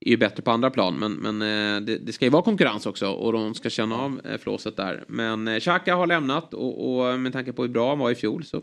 är 0.00 0.10
ju 0.10 0.16
bättre 0.16 0.42
på 0.42 0.50
andra 0.50 0.70
plan. 0.70 0.98
Men, 0.98 1.12
men 1.12 1.42
eh, 1.42 1.80
det, 1.80 1.98
det 1.98 2.12
ska 2.12 2.24
ju 2.24 2.30
vara 2.30 2.42
konkurrens 2.42 2.86
också 2.86 3.08
och 3.08 3.32
de 3.32 3.54
ska 3.54 3.70
känna 3.70 3.96
av 3.96 4.20
eh, 4.24 4.38
flåset 4.38 4.76
där. 4.76 5.04
Men 5.08 5.60
Xhaka 5.60 5.94
har 5.94 6.06
lämnat 6.06 6.54
och, 6.54 6.98
och 6.98 7.20
med 7.20 7.32
tanke 7.32 7.52
på 7.52 7.62
hur 7.62 7.68
bra 7.68 7.88
han 7.88 7.98
var 7.98 8.10
i 8.10 8.14
fjol 8.14 8.44
så 8.44 8.62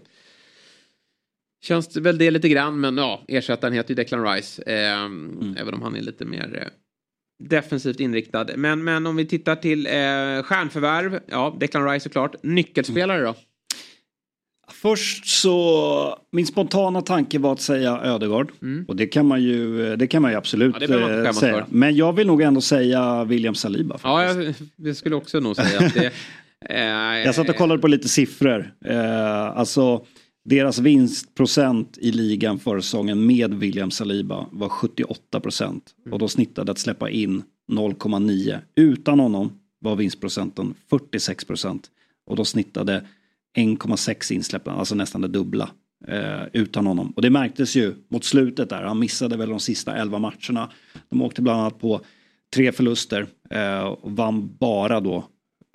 känns 1.63 1.87
det 1.87 2.01
väl 2.01 2.17
det 2.17 2.31
lite 2.31 2.49
grann. 2.49 2.79
Men 2.79 2.97
ja, 2.97 3.25
ersättaren 3.27 3.73
heter 3.73 3.89
ju 3.89 3.95
Declan 3.95 4.33
Rice. 4.33 4.63
Eh, 4.65 5.05
Även 5.61 5.73
om 5.73 5.81
han 5.81 5.95
är 5.95 6.01
lite 6.01 6.25
mer 6.25 6.71
defensivt 7.49 7.99
inriktad. 7.99 8.45
Men, 8.55 8.83
men 8.83 9.07
om 9.07 9.15
vi 9.15 9.25
tittar 9.25 9.55
till 9.55 9.85
eh, 9.87 9.91
stjärnförvärv. 10.43 11.19
Ja, 11.27 11.57
Declan 11.59 11.89
Rice 11.89 12.03
såklart. 12.03 12.35
Nyckelspelare 12.43 13.21
då? 13.23 13.35
Först 14.71 15.25
så, 15.27 16.19
min 16.31 16.45
spontana 16.45 17.01
tanke 17.01 17.39
var 17.39 17.53
att 17.53 17.61
säga 17.61 17.99
Ödegård. 18.03 18.51
Och 18.87 18.95
det 18.95 19.07
kan 19.07 19.25
man 19.25 19.43
ju, 19.43 19.95
det 19.95 20.07
kan 20.07 20.21
man 20.21 20.31
ju 20.31 20.37
absolut 20.37 20.75
Ja, 20.79 20.99
man 20.99 21.25
eh, 21.25 21.31
säga. 21.31 21.53
för. 21.53 21.65
Men 21.69 21.95
jag 21.95 22.13
vill 22.13 22.27
nog 22.27 22.41
ändå 22.41 22.61
säga 22.61 23.23
William 23.23 23.55
Saliba. 23.55 23.99
Ja, 24.03 24.23
jag, 24.25 24.53
det 24.75 24.95
skulle 24.95 25.15
också 25.15 25.39
nog 25.39 25.55
säga 25.55 25.91
det... 25.95 26.11
Eh, 26.69 26.79
Jag 27.25 27.35
satt 27.35 27.49
och 27.49 27.55
kollade 27.55 27.81
på 27.81 27.87
lite 27.87 28.09
siffror. 28.09 28.73
Eh, 28.85 29.57
alltså 29.57 30.05
deras 30.43 30.79
vinstprocent 30.79 31.97
i 31.97 32.11
ligan 32.11 32.59
förra 32.59 32.81
säsongen 32.81 33.25
med 33.25 33.53
William 33.53 33.91
Saliba 33.91 34.45
var 34.51 34.69
78 34.69 35.39
procent. 35.39 35.95
Och 36.11 36.19
de 36.19 36.29
snittade 36.29 36.71
att 36.71 36.79
släppa 36.79 37.09
in 37.09 37.43
0,9. 37.71 38.59
Utan 38.75 39.19
honom 39.19 39.59
var 39.79 39.95
vinstprocenten 39.95 40.73
46 40.89 41.45
procent. 41.45 41.91
Och 42.25 42.35
de 42.35 42.45
snittade 42.45 43.05
1,6 43.57 44.33
insläppta, 44.33 44.71
alltså 44.71 44.95
nästan 44.95 45.21
det 45.21 45.27
dubbla. 45.27 45.69
Eh, 46.07 46.43
utan 46.53 46.87
honom. 46.87 47.11
Och 47.15 47.21
det 47.21 47.29
märktes 47.29 47.75
ju 47.75 47.95
mot 48.07 48.23
slutet 48.23 48.69
där. 48.69 48.83
Han 48.83 48.99
missade 48.99 49.37
väl 49.37 49.49
de 49.49 49.59
sista 49.59 49.95
11 49.95 50.19
matcherna. 50.19 50.69
De 51.09 51.21
åkte 51.21 51.41
bland 51.41 51.59
annat 51.59 51.79
på 51.79 52.01
tre 52.53 52.71
förluster 52.71 53.27
eh, 53.49 53.81
och 53.81 54.11
vann 54.11 54.55
bara 54.59 54.99
då 54.99 55.23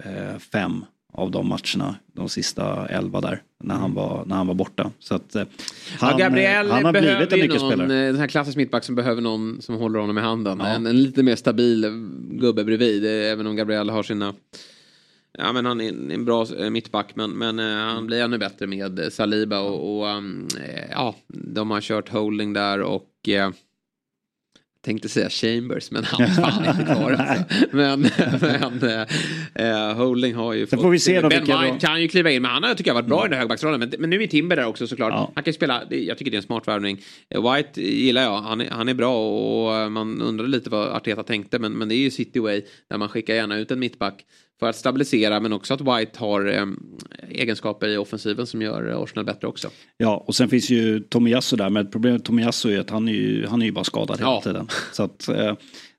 eh, 0.04 0.38
fem 0.38 0.84
av 1.16 1.30
de 1.30 1.48
matcherna, 1.48 1.96
de 2.12 2.28
sista 2.28 2.86
elva 2.88 3.20
där, 3.20 3.42
när 3.64 3.74
han 3.74 3.94
var, 3.94 4.24
när 4.26 4.36
han 4.36 4.46
var 4.46 4.54
borta. 4.54 4.90
Så 4.98 5.14
att, 5.14 5.34
eh, 5.34 5.44
han, 5.98 6.10
ja, 6.10 6.16
Gabriel 6.16 6.66
eh, 6.66 6.72
han 6.72 6.84
har 6.84 6.92
blivit 6.92 7.32
en 7.32 7.38
nyckelspelare. 7.40 8.06
eh, 8.06 8.06
den 8.06 8.16
här 8.16 8.26
klassisk 8.26 8.56
mittback 8.56 8.84
som 8.84 8.94
behöver 8.94 9.22
någon 9.22 9.62
som 9.62 9.74
håller 9.74 9.98
honom 9.98 10.18
i 10.18 10.20
handen. 10.20 10.60
En, 10.60 10.86
en 10.86 11.02
lite 11.02 11.22
mer 11.22 11.36
stabil 11.36 11.86
gubbe 12.30 12.64
bredvid, 12.64 13.04
även 13.06 13.46
om 13.46 13.56
Gabriel 13.56 13.90
har 13.90 14.02
sina 14.02 14.34
Ja 15.38 15.52
men 15.52 15.66
han 15.66 15.80
är 15.80 16.12
en 16.12 16.24
bra 16.24 16.46
mittback 16.70 17.16
men, 17.16 17.30
men 17.30 17.58
han 17.58 18.06
blir 18.06 18.22
ännu 18.22 18.38
bättre 18.38 18.66
med 18.66 19.12
Saliba 19.12 19.60
och, 19.60 19.98
och 19.98 20.08
eh, 20.08 20.84
ja 20.90 21.14
de 21.28 21.70
har 21.70 21.80
kört 21.80 22.08
holding 22.08 22.52
där 22.52 22.82
och 22.82 23.28
tänkte 24.86 25.08
säga 25.08 25.30
Chambers 25.30 25.90
men 25.90 26.04
han 26.04 26.28
fan 26.36 26.66
inte 26.80 26.94
kvar 26.94 27.12
alltså. 27.12 27.44
Men, 27.70 28.00
men 28.40 29.06
eh, 29.54 29.96
Holding 29.96 30.34
har 30.34 30.52
ju 30.52 30.66
Sen 30.66 30.78
får 30.78 30.90
vi 30.90 30.98
se 30.98 31.20
då 31.20 31.28
Ben 31.28 31.40
White 31.44 31.78
kan 31.80 32.02
ju 32.02 32.08
kliva 32.08 32.30
in 32.30 32.42
men 32.42 32.50
han 32.50 32.62
har 32.62 32.74
tycker 32.74 32.90
jag 32.90 32.94
varit 32.94 33.06
bra 33.06 33.20
i 33.20 33.22
den 33.22 33.32
här 33.32 33.38
högerbacksrollen. 33.38 33.80
Men, 33.80 33.92
men 33.98 34.10
nu 34.10 34.22
är 34.22 34.26
Timber 34.26 34.56
där 34.56 34.66
också 34.66 34.86
såklart. 34.86 35.30
Han 35.34 35.44
kan 35.44 35.54
spela, 35.54 35.82
jag 35.90 36.18
tycker 36.18 36.30
det 36.30 36.34
är 36.34 36.38
en 36.40 36.42
smart 36.42 36.68
värvning. 36.68 37.00
Eh, 37.34 37.52
White 37.54 37.82
gillar 37.82 38.22
jag, 38.22 38.36
han 38.36 38.60
är, 38.60 38.70
han 38.70 38.88
är 38.88 38.94
bra 38.94 39.28
och 39.30 39.74
eh, 39.74 39.88
man 39.88 40.22
undrar 40.22 40.46
lite 40.46 40.70
vad 40.70 40.88
Arteta 40.88 41.22
tänkte 41.22 41.58
men, 41.58 41.72
men 41.72 41.88
det 41.88 41.94
är 41.94 41.98
ju 41.98 42.10
City 42.10 42.38
Way 42.40 42.62
där 42.90 42.98
man 42.98 43.08
skickar 43.08 43.34
gärna 43.34 43.58
ut 43.58 43.70
en 43.70 43.78
mittback 43.78 44.24
för 44.60 44.68
att 44.68 44.76
stabilisera 44.76 45.40
men 45.40 45.52
också 45.52 45.74
att 45.74 45.80
White 45.80 46.18
har 46.18 46.46
eh, 46.52 46.66
egenskaper 47.30 47.88
i 47.88 47.96
offensiven 47.96 48.46
som 48.46 48.62
gör 48.62 49.02
Arsenal 49.04 49.24
bättre 49.24 49.46
också. 49.48 49.68
Ja, 49.96 50.24
och 50.26 50.34
sen 50.34 50.48
finns 50.48 50.70
ju 50.70 51.00
Tomiyasu 51.00 51.56
där, 51.56 51.70
men 51.70 51.90
problemet 51.90 52.18
med 52.18 52.24
Tomiyasu 52.24 52.74
är 52.76 52.80
att 52.80 52.90
han 52.90 53.08
är 53.08 53.12
ju, 53.12 53.46
han 53.46 53.62
är 53.62 53.66
ju 53.66 53.72
bara 53.72 53.84
skadad 53.84 54.18
hela 54.18 54.30
Ja. 54.30 54.40
tiden. 54.44 54.68
Så 54.92 55.02
att 55.02 55.28
eh, 55.28 55.54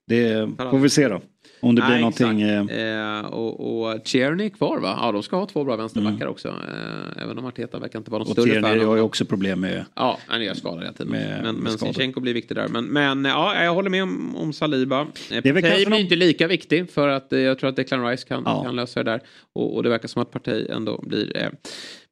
det 0.07 0.49
får 0.71 0.77
vi 0.77 0.89
se 0.89 1.07
då. 1.07 1.21
Om 1.61 1.75
det 1.75 1.81
blir 1.81 1.89
Nej, 1.89 1.99
någonting. 2.01 2.41
Eh, 2.41 3.17
Eh, 3.17 3.25
och, 3.25 3.81
och 3.91 4.05
Tierney 4.05 4.45
är 4.45 4.49
kvar 4.49 4.79
va? 4.79 4.97
Ja, 5.01 5.11
de 5.11 5.23
ska 5.23 5.35
ha 5.35 5.45
två 5.45 5.63
bra 5.63 5.75
vänsterbackar 5.75 6.27
också. 6.27 6.47
Eh, 6.47 7.23
även 7.23 7.37
om 7.37 7.45
Arteta 7.45 7.79
verkar 7.79 7.99
inte 7.99 8.11
vara 8.11 8.19
någon 8.23 8.27
Mm. 8.27 8.31
och 8.31 8.43
större 8.43 8.53
Tierney 8.61 8.79
fan. 8.79 8.87
har 8.89 8.95
ju 8.95 9.01
också 9.01 9.25
problem 9.25 9.59
med 9.59 9.85
Ja, 9.95 10.17
han 10.27 10.41
är 10.41 10.53
skadad 10.53 10.79
hela 10.79 10.93
tiden. 10.93 11.11
Med- 11.11 11.29
men 11.43 11.55
med 11.55 11.63
men 11.63 11.71
skador. 11.73 11.93
Sinchenko 11.93 12.19
blir 12.19 12.33
viktig 12.33 12.57
där. 12.57 12.67
Men, 12.67 12.85
men 12.85 13.25
ja, 13.25 13.63
jag 13.63 13.73
håller 13.73 13.89
med 13.89 14.03
om, 14.03 14.35
om 14.35 14.53
Saliba. 14.53 15.01
Eh, 15.01 15.07
Det 15.43 15.49
är 15.49 15.53
väl 15.53 15.63
kanske 15.63 15.89
någon- 15.89 15.99
inte 15.99 16.15
lika 16.15 16.47
viktig 16.47 16.89
för 16.91 17.07
att 17.07 17.27
jag 17.29 17.59
tror 17.59 17.69
att 17.69 17.75
Declan 17.75 18.05
Rice 18.07 18.27
kan, 18.27 18.43
Ja. 18.45 18.63
kan 18.63 18.75
lösa 18.75 19.03
det 19.03 19.11
där. 19.11 19.21
Och, 19.53 19.75
och 19.75 19.83
det 19.83 19.89
verkar 19.89 20.07
som 20.07 20.21
att 20.21 20.31
Partey 20.31 20.67
ändå 20.69 20.99
blir, 21.07 21.51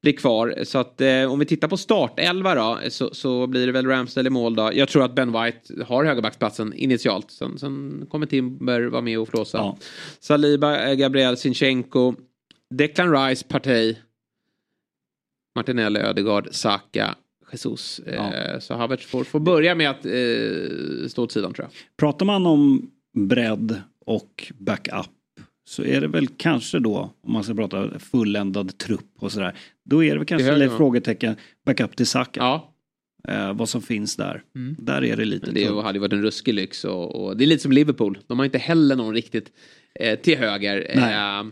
blir 0.05 0.13
kvar. 0.13 0.63
Så 0.63 0.77
att 0.77 1.01
eh, 1.01 1.31
om 1.31 1.39
vi 1.39 1.45
tittar 1.45 1.67
på 1.67 1.77
startelva 1.77 2.55
då 2.55 2.79
så, 2.89 3.13
så 3.13 3.47
blir 3.47 3.65
det 3.65 3.71
väl 3.71 3.87
Ramsdale 3.87 4.27
i 4.27 4.29
mål 4.29 4.55
då. 4.55 4.69
Jag 4.73 4.89
tror 4.89 5.03
att 5.03 5.15
Ben 5.15 5.31
White 5.31 5.83
har 5.83 6.05
högerbacksplatsen 6.05 6.73
initialt. 6.73 7.31
Sen, 7.31 7.57
sen 7.57 8.05
kommer 8.11 8.25
Timber 8.25 8.81
vara 8.81 9.01
med 9.01 9.19
och 9.19 9.27
flåsa. 9.27 9.57
Ja. 9.57 9.77
Saliba, 10.19 10.89
eh, 10.89 10.93
Gabriel, 10.93 11.37
Sinchenko, 11.37 12.13
Declan 12.73 13.27
Rice, 13.27 13.45
Partey. 13.47 13.95
Martinelli, 15.55 15.99
Ödegaard, 15.99 16.47
Saka, 16.51 17.15
Jesus. 17.51 17.99
Eh, 17.99 18.59
så 18.59 18.73
Havertz 18.73 19.05
får, 19.05 19.23
får 19.23 19.39
börja 19.39 19.75
med 19.75 19.89
att 19.89 20.05
eh, 20.05 21.07
stå 21.07 21.23
åt 21.23 21.31
sidan 21.31 21.53
tror 21.53 21.65
jag. 21.65 21.97
pratar 21.97 22.25
man 22.25 22.45
om 22.45 22.91
bredd 23.17 23.81
och 24.05 24.51
backup 24.57 25.11
så 25.67 25.83
är 25.83 26.01
det 26.01 26.07
väl 26.07 26.27
kanske 26.27 26.79
då, 26.79 27.13
om 27.21 27.33
man 27.33 27.43
ska 27.43 27.53
prata 27.53 27.99
fulländad 27.99 28.77
trupp 28.77 29.11
och 29.19 29.31
sådär, 29.31 29.57
då 29.83 30.03
är 30.03 30.11
det 30.11 30.17
väl 30.17 30.25
kanske 30.25 30.67
va? 30.67 30.77
frågetecken 30.77 31.35
backup 31.65 31.95
till 31.95 32.07
Saka. 32.07 32.39
Ja. 32.39 32.71
Eh, 33.27 33.53
vad 33.53 33.69
som 33.69 33.81
finns 33.81 34.15
där. 34.15 34.43
Mm. 34.55 34.75
Där 34.79 35.03
är 35.03 35.17
det 35.17 35.25
lite 35.25 35.45
Men 35.45 35.55
det 35.55 35.81
hade 35.81 35.97
ju 35.97 35.99
varit 35.99 36.13
en 36.13 36.21
ruskig 36.21 36.53
lyx 36.53 36.85
och, 36.85 37.15
och 37.25 37.37
det 37.37 37.43
är 37.43 37.47
lite 37.47 37.63
som 37.63 37.71
Liverpool. 37.71 38.17
De 38.27 38.39
har 38.39 38.45
inte 38.45 38.57
heller 38.57 38.95
någon 38.95 39.13
riktigt 39.13 39.51
eh, 39.99 40.19
till 40.19 40.37
höger. 40.37 40.91
Nej. 40.95 41.39
Eh, 41.39 41.45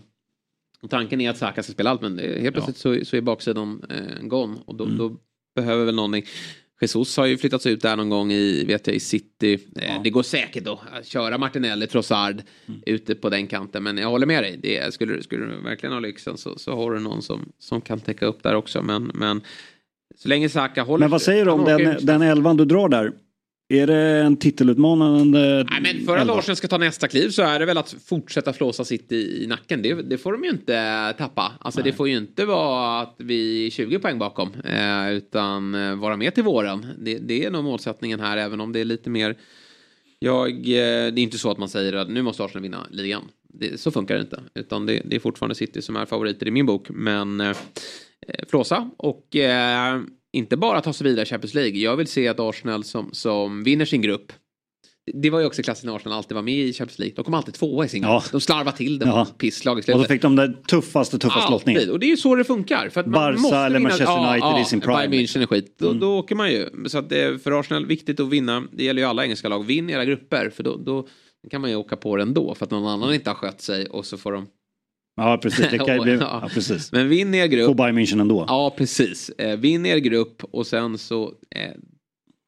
och 0.81 0.89
tanken 0.89 1.21
är 1.21 1.29
att 1.29 1.37
Saka 1.37 1.63
ska 1.63 1.73
spela 1.73 1.89
allt 1.89 2.01
men 2.01 2.19
helt 2.19 2.53
plötsligt 2.53 2.77
så, 2.77 3.05
så 3.05 3.17
är 3.17 3.21
baksidan 3.21 3.85
eh, 3.89 4.27
gone 4.27 4.57
och 4.65 4.75
då, 4.75 4.83
Mm. 4.83 4.97
då 4.97 5.17
behöver 5.55 5.85
väl 5.85 5.95
någonting. 5.95 6.23
Jesus 6.83 7.17
har 7.17 7.25
ju 7.25 7.37
flyttats 7.37 7.65
ut 7.65 7.81
där 7.81 7.95
någon 7.95 8.09
gång 8.09 8.31
i, 8.31 8.63
vet 8.65 8.87
jag, 8.87 8.95
i 8.95 8.99
City. 8.99 9.59
Eh, 9.75 10.01
Det 10.03 10.09
går 10.09 10.23
säkert 10.23 10.63
då 10.63 10.81
att 10.91 11.05
köra 11.07 11.37
Martinelli, 11.37 11.87
Trossard 11.87 12.41
Mm. 12.67 12.81
ute 12.85 13.15
på 13.15 13.29
den 13.29 13.47
kanten. 13.47 13.83
Men 13.83 13.97
jag 13.97 14.09
håller 14.09 14.25
med 14.25 14.43
dig. 14.43 14.59
Det, 14.61 14.93
skulle, 14.93 15.23
skulle 15.23 15.45
du 15.45 15.61
verkligen 15.63 15.93
ha 15.93 15.99
lyxen 15.99 16.37
så, 16.37 16.57
så 16.57 16.75
har 16.75 16.91
du 16.91 16.99
någon 16.99 17.21
som, 17.21 17.51
som 17.59 17.81
kan 17.81 17.99
täcka 17.99 18.25
upp 18.25 18.43
där 18.43 18.55
också. 18.55 18.81
Men, 18.81 19.11
men 19.13 19.41
så 20.17 20.29
länge 20.29 20.49
Saka 20.49 20.83
håller 20.83 20.99
Men 21.03 21.11
vad 21.11 21.21
säger 21.21 21.45
du 21.45 21.51
om 21.51 21.65
den, 21.65 21.97
den 22.05 22.21
elvan 22.21 22.57
du 22.57 22.65
drar 22.65 22.89
där? 22.89 23.11
Är 23.73 23.87
det 23.87 24.21
en 24.21 24.37
titelutmanande 24.37 25.65
Nej, 25.69 25.81
men 25.81 26.05
för 26.05 26.15
att 26.15 26.21
elva? 26.21 26.33
Arsenal 26.33 26.55
ska 26.55 26.67
ta 26.67 26.77
nästa 26.77 27.07
kliv 27.07 27.29
så 27.29 27.41
är 27.41 27.59
det 27.59 27.65
väl 27.65 27.77
att 27.77 27.95
fortsätta 28.05 28.53
flåsa 28.53 28.85
City 28.85 29.43
i 29.43 29.47
nacken. 29.47 29.81
Det, 29.81 29.93
det 29.93 30.17
får 30.17 30.31
de 30.31 30.43
ju 30.43 30.49
inte 30.49 31.13
tappa. 31.17 31.51
Alltså 31.59 31.81
det 31.81 31.93
får 31.93 32.09
ju 32.09 32.17
inte 32.17 32.45
vara 32.45 33.01
att 33.01 33.15
vi 33.17 33.65
är 33.65 33.69
20 33.69 33.99
poäng 33.99 34.19
bakom. 34.19 34.53
Eh, 34.65 35.11
utan 35.11 35.75
eh, 35.75 35.95
vara 35.95 36.17
med 36.17 36.35
till 36.35 36.43
våren. 36.43 36.87
Det, 36.99 37.17
det 37.17 37.45
är 37.45 37.51
nog 37.51 37.63
målsättningen 37.63 38.19
här 38.19 38.37
även 38.37 38.61
om 38.61 38.71
det 38.71 38.79
är 38.79 38.85
lite 38.85 39.09
mer... 39.09 39.35
Jag, 40.19 40.51
eh, 40.51 41.13
det 41.13 41.19
är 41.19 41.19
inte 41.19 41.37
så 41.37 41.51
att 41.51 41.57
man 41.57 41.69
säger 41.69 41.93
att 41.93 42.09
nu 42.09 42.21
måste 42.21 42.43
Arsenal 42.43 42.63
vinna 42.63 42.87
ligan. 42.91 43.23
Det, 43.53 43.79
så 43.79 43.91
funkar 43.91 44.15
det 44.15 44.21
inte. 44.21 44.41
Utan 44.55 44.85
det, 44.85 45.01
det 45.05 45.15
är 45.15 45.19
fortfarande 45.19 45.55
City 45.55 45.81
som 45.81 45.95
är 45.95 46.05
favoriter 46.05 46.47
i 46.47 46.51
min 46.51 46.65
bok. 46.65 46.87
Men 46.89 47.41
eh, 47.41 47.49
eh, 48.27 48.45
flåsa 48.47 48.89
och 48.97 49.35
eh, 49.35 50.01
inte 50.33 50.57
bara 50.57 50.81
ta 50.81 50.93
sig 50.93 51.07
vidare 51.07 51.23
i 51.23 51.25
Champions 51.29 51.53
League. 51.53 51.77
Jag 51.79 51.95
vill 51.97 52.07
se 52.07 52.27
att 52.27 52.39
Arsenal 52.39 52.83
som, 52.83 53.09
som 53.13 53.63
vinner 53.63 53.85
sin 53.85 54.01
grupp 54.01 54.33
det 55.13 55.29
var 55.29 55.39
ju 55.39 55.45
också 55.45 55.63
klassen 55.63 55.87
när 55.89 55.95
Arsenal 55.95 56.17
alltid 56.17 56.35
var 56.35 56.41
med 56.41 56.53
i 56.53 56.73
Champions 56.73 56.99
League. 56.99 57.15
De 57.15 57.25
kom 57.25 57.33
alltid 57.33 57.53
tvåa 57.53 57.85
i 57.85 57.89
sin 57.89 58.01
grupp. 58.01 58.09
Ja. 58.09 58.23
De 58.31 58.41
slarvade 58.41 58.77
till 58.77 58.99
det. 58.99 59.05
Ja. 59.05 59.27
Pisslag 59.37 59.77
i 59.77 59.79
Och 59.79 59.83
slutet. 59.83 60.01
då 60.01 60.07
fick 60.07 60.21
de 60.21 60.35
den 60.35 60.63
tuffaste, 60.63 61.19
tuffaste 61.19 61.51
lottningen. 61.51 61.79
Alltid. 61.79 61.91
Och 61.93 61.99
det 61.99 62.05
är 62.05 62.09
ju 62.09 62.17
så 62.17 62.35
det 62.35 62.43
funkar. 62.43 62.89
För 62.89 62.99
att 63.01 63.05
Barca 63.07 63.39
måste 63.41 63.57
eller 63.57 63.79
vinna- 63.79 63.89
Manchester 63.89 64.29
United 64.29 64.61
i 64.61 64.65
sin 64.65 64.81
prime, 64.81 65.07
Bayern 65.07 65.13
München 65.25 65.41
är 65.41 65.45
skit. 65.45 65.75
Då, 65.79 65.87
Mm. 65.87 65.99
då 65.99 66.17
åker 66.17 66.35
man 66.35 66.51
ju. 66.51 66.69
Så 66.87 66.97
att 66.97 67.09
det 67.09 67.21
är 67.21 67.37
för 67.37 67.59
Arsenal 67.59 67.85
viktigt 67.85 68.19
att 68.19 68.29
vinna. 68.29 68.63
Det 68.71 68.83
gäller 68.83 69.01
ju 69.01 69.07
alla 69.07 69.23
engelska 69.23 69.49
lag. 69.49 69.65
Vinn 69.65 69.89
era 69.89 70.05
grupper. 70.05 70.49
För 70.49 70.63
då, 70.63 70.77
då 70.77 71.07
kan 71.51 71.61
man 71.61 71.69
ju 71.69 71.75
åka 71.75 71.95
på 71.97 72.15
det 72.15 72.21
ändå. 72.21 72.55
För 72.55 72.65
att 72.65 72.71
någon 72.71 72.87
annan 72.87 73.13
inte 73.13 73.29
har 73.29 73.35
skött 73.35 73.61
sig. 73.61 73.85
Och 73.85 74.05
så 74.05 74.17
får 74.17 74.31
de... 74.31 74.47
Ja, 75.15 75.37
precis. 75.37 75.67
Det 75.71 75.77
kan 75.77 75.95
ju 75.95 76.01
bli... 76.03 76.13
Ja. 76.13 76.39
Ja, 76.41 76.49
precis. 76.53 76.91
Men 76.91 77.09
vinn 77.09 77.35
er 77.35 77.47
grupp. 77.47 77.67
På 77.67 77.73
Bayern 77.73 77.97
München 77.97 78.21
ändå. 78.21 78.45
Ja, 78.47 78.73
precis. 78.77 79.29
Eh, 79.29 79.57
vinn 79.57 79.85
er 79.85 79.97
grupp 79.97 80.43
och 80.51 80.67
sen 80.67 80.97
så 80.97 81.23
eh, 81.55 81.71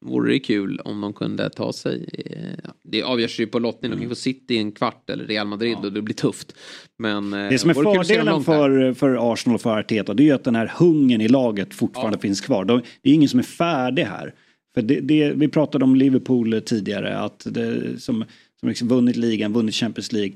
vore 0.06 0.32
det 0.32 0.38
kul 0.38 0.80
om 0.84 1.00
de 1.00 1.12
kunde 1.12 1.50
ta 1.50 1.72
sig. 1.72 2.08
Eh, 2.12 2.50
ja, 2.64 2.70
det 2.84 3.02
avgörs 3.02 3.40
ju 3.40 3.46
på 3.46 3.58
lottning. 3.58 3.90
De 3.90 4.00
kan 4.00 4.08
få 4.08 4.14
City 4.14 4.54
i 4.54 4.58
en 4.58 4.72
kvart 4.72 5.10
eller 5.10 5.24
Real 5.24 5.46
Madrid 5.46 5.76
och 5.84 5.92
det 5.92 6.02
blir 6.02 6.14
tufft. 6.14 6.54
Men 6.98 7.32
eh, 7.32 7.48
Det 7.48 7.58
som 7.58 7.70
är 7.70 7.74
fördelen 7.74 8.44
för, 8.44 8.92
för 8.92 9.32
Arsenal 9.32 9.54
och 9.54 9.60
för 9.60 9.78
Arteta 9.78 10.14
det 10.14 10.22
är 10.22 10.24
ju 10.24 10.32
att 10.32 10.44
den 10.44 10.56
här 10.56 10.72
hungern 10.76 11.20
i 11.20 11.28
laget 11.28 11.74
fortfarande 11.74 12.18
finns 12.18 12.40
kvar. 12.40 12.64
De, 12.64 12.82
det 13.02 13.10
är 13.10 13.14
ingen 13.14 13.28
som 13.28 13.38
är 13.38 13.44
färdig 13.44 14.02
här. 14.02 14.34
För 14.74 14.82
det, 14.82 15.00
det, 15.00 15.32
vi 15.32 15.48
pratade 15.48 15.84
om 15.84 15.96
Liverpool 15.96 16.62
tidigare, 16.66 17.18
att 17.18 17.46
det, 17.50 18.00
som, 18.00 18.24
som 18.60 18.68
liksom 18.68 18.88
vunnit 18.88 19.16
ligan, 19.16 19.52
vunnit 19.52 19.74
Champions 19.74 20.12
League. 20.12 20.32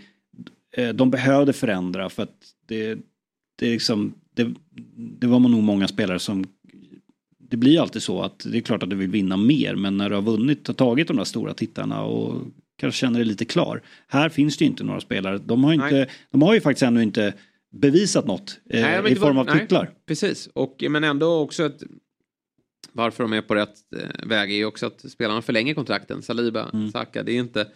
Eh, 0.72 0.88
De 0.88 1.10
behövde 1.10 1.52
förändra 1.52 2.08
för 2.10 2.22
att 2.22 2.36
det, 2.66 2.98
det, 3.58 3.66
är 3.66 3.70
liksom, 3.72 4.14
det, 4.34 4.54
det 4.96 5.26
var 5.26 5.38
nog 5.38 5.62
många 5.62 5.88
spelare 5.88 6.18
som 6.18 6.44
det 7.38 7.56
blir 7.56 7.80
alltid 7.80 8.02
så 8.02 8.22
att 8.22 8.46
det 8.52 8.58
är 8.58 8.62
klart 8.62 8.82
att 8.82 8.90
du 8.90 8.96
vill 8.96 9.10
vinna 9.10 9.36
mer 9.36 9.74
men 9.74 9.96
när 9.96 10.08
du 10.08 10.14
har 10.14 10.22
vunnit 10.22 10.68
och 10.68 10.76
tagit 10.76 11.08
de 11.08 11.16
där 11.16 11.24
stora 11.24 11.54
tittarna 11.54 12.02
och 12.04 12.42
kanske 12.78 12.98
känner 13.00 13.18
dig 13.18 13.28
lite 13.28 13.44
klar. 13.44 13.82
Här 14.08 14.28
finns 14.28 14.56
det 14.56 14.64
ju 14.64 14.70
inte 14.70 14.84
några 14.84 15.00
spelare. 15.00 15.38
De 15.38 15.64
har, 15.64 15.72
inte, 15.72 16.08
de 16.30 16.42
har 16.42 16.54
ju 16.54 16.60
faktiskt 16.60 16.82
ännu 16.82 17.02
inte 17.02 17.34
bevisat 17.72 18.26
något 18.26 18.60
eh, 18.70 18.80
Nej, 18.82 19.12
i 19.12 19.16
form 19.16 19.36
varit- 19.36 19.48
av 19.48 19.54
nej, 19.56 19.64
titlar. 19.64 19.90
Precis, 20.06 20.46
och, 20.52 20.84
men 20.90 21.04
ändå 21.04 21.38
också 21.38 21.62
att 21.62 21.82
varför 22.92 23.24
de 23.24 23.32
är 23.32 23.42
på 23.42 23.54
rätt 23.54 23.78
eh, 23.96 24.26
väg 24.28 24.50
är 24.50 24.56
ju 24.56 24.64
också 24.64 24.86
att 24.86 25.10
spelarna 25.10 25.42
förlänger 25.42 25.74
kontrakten. 25.74 26.22
Saliba, 26.22 26.70
Mm. 26.72 26.90
Saka, 26.92 27.22
det 27.22 27.32
är 27.32 27.38
inte 27.38 27.68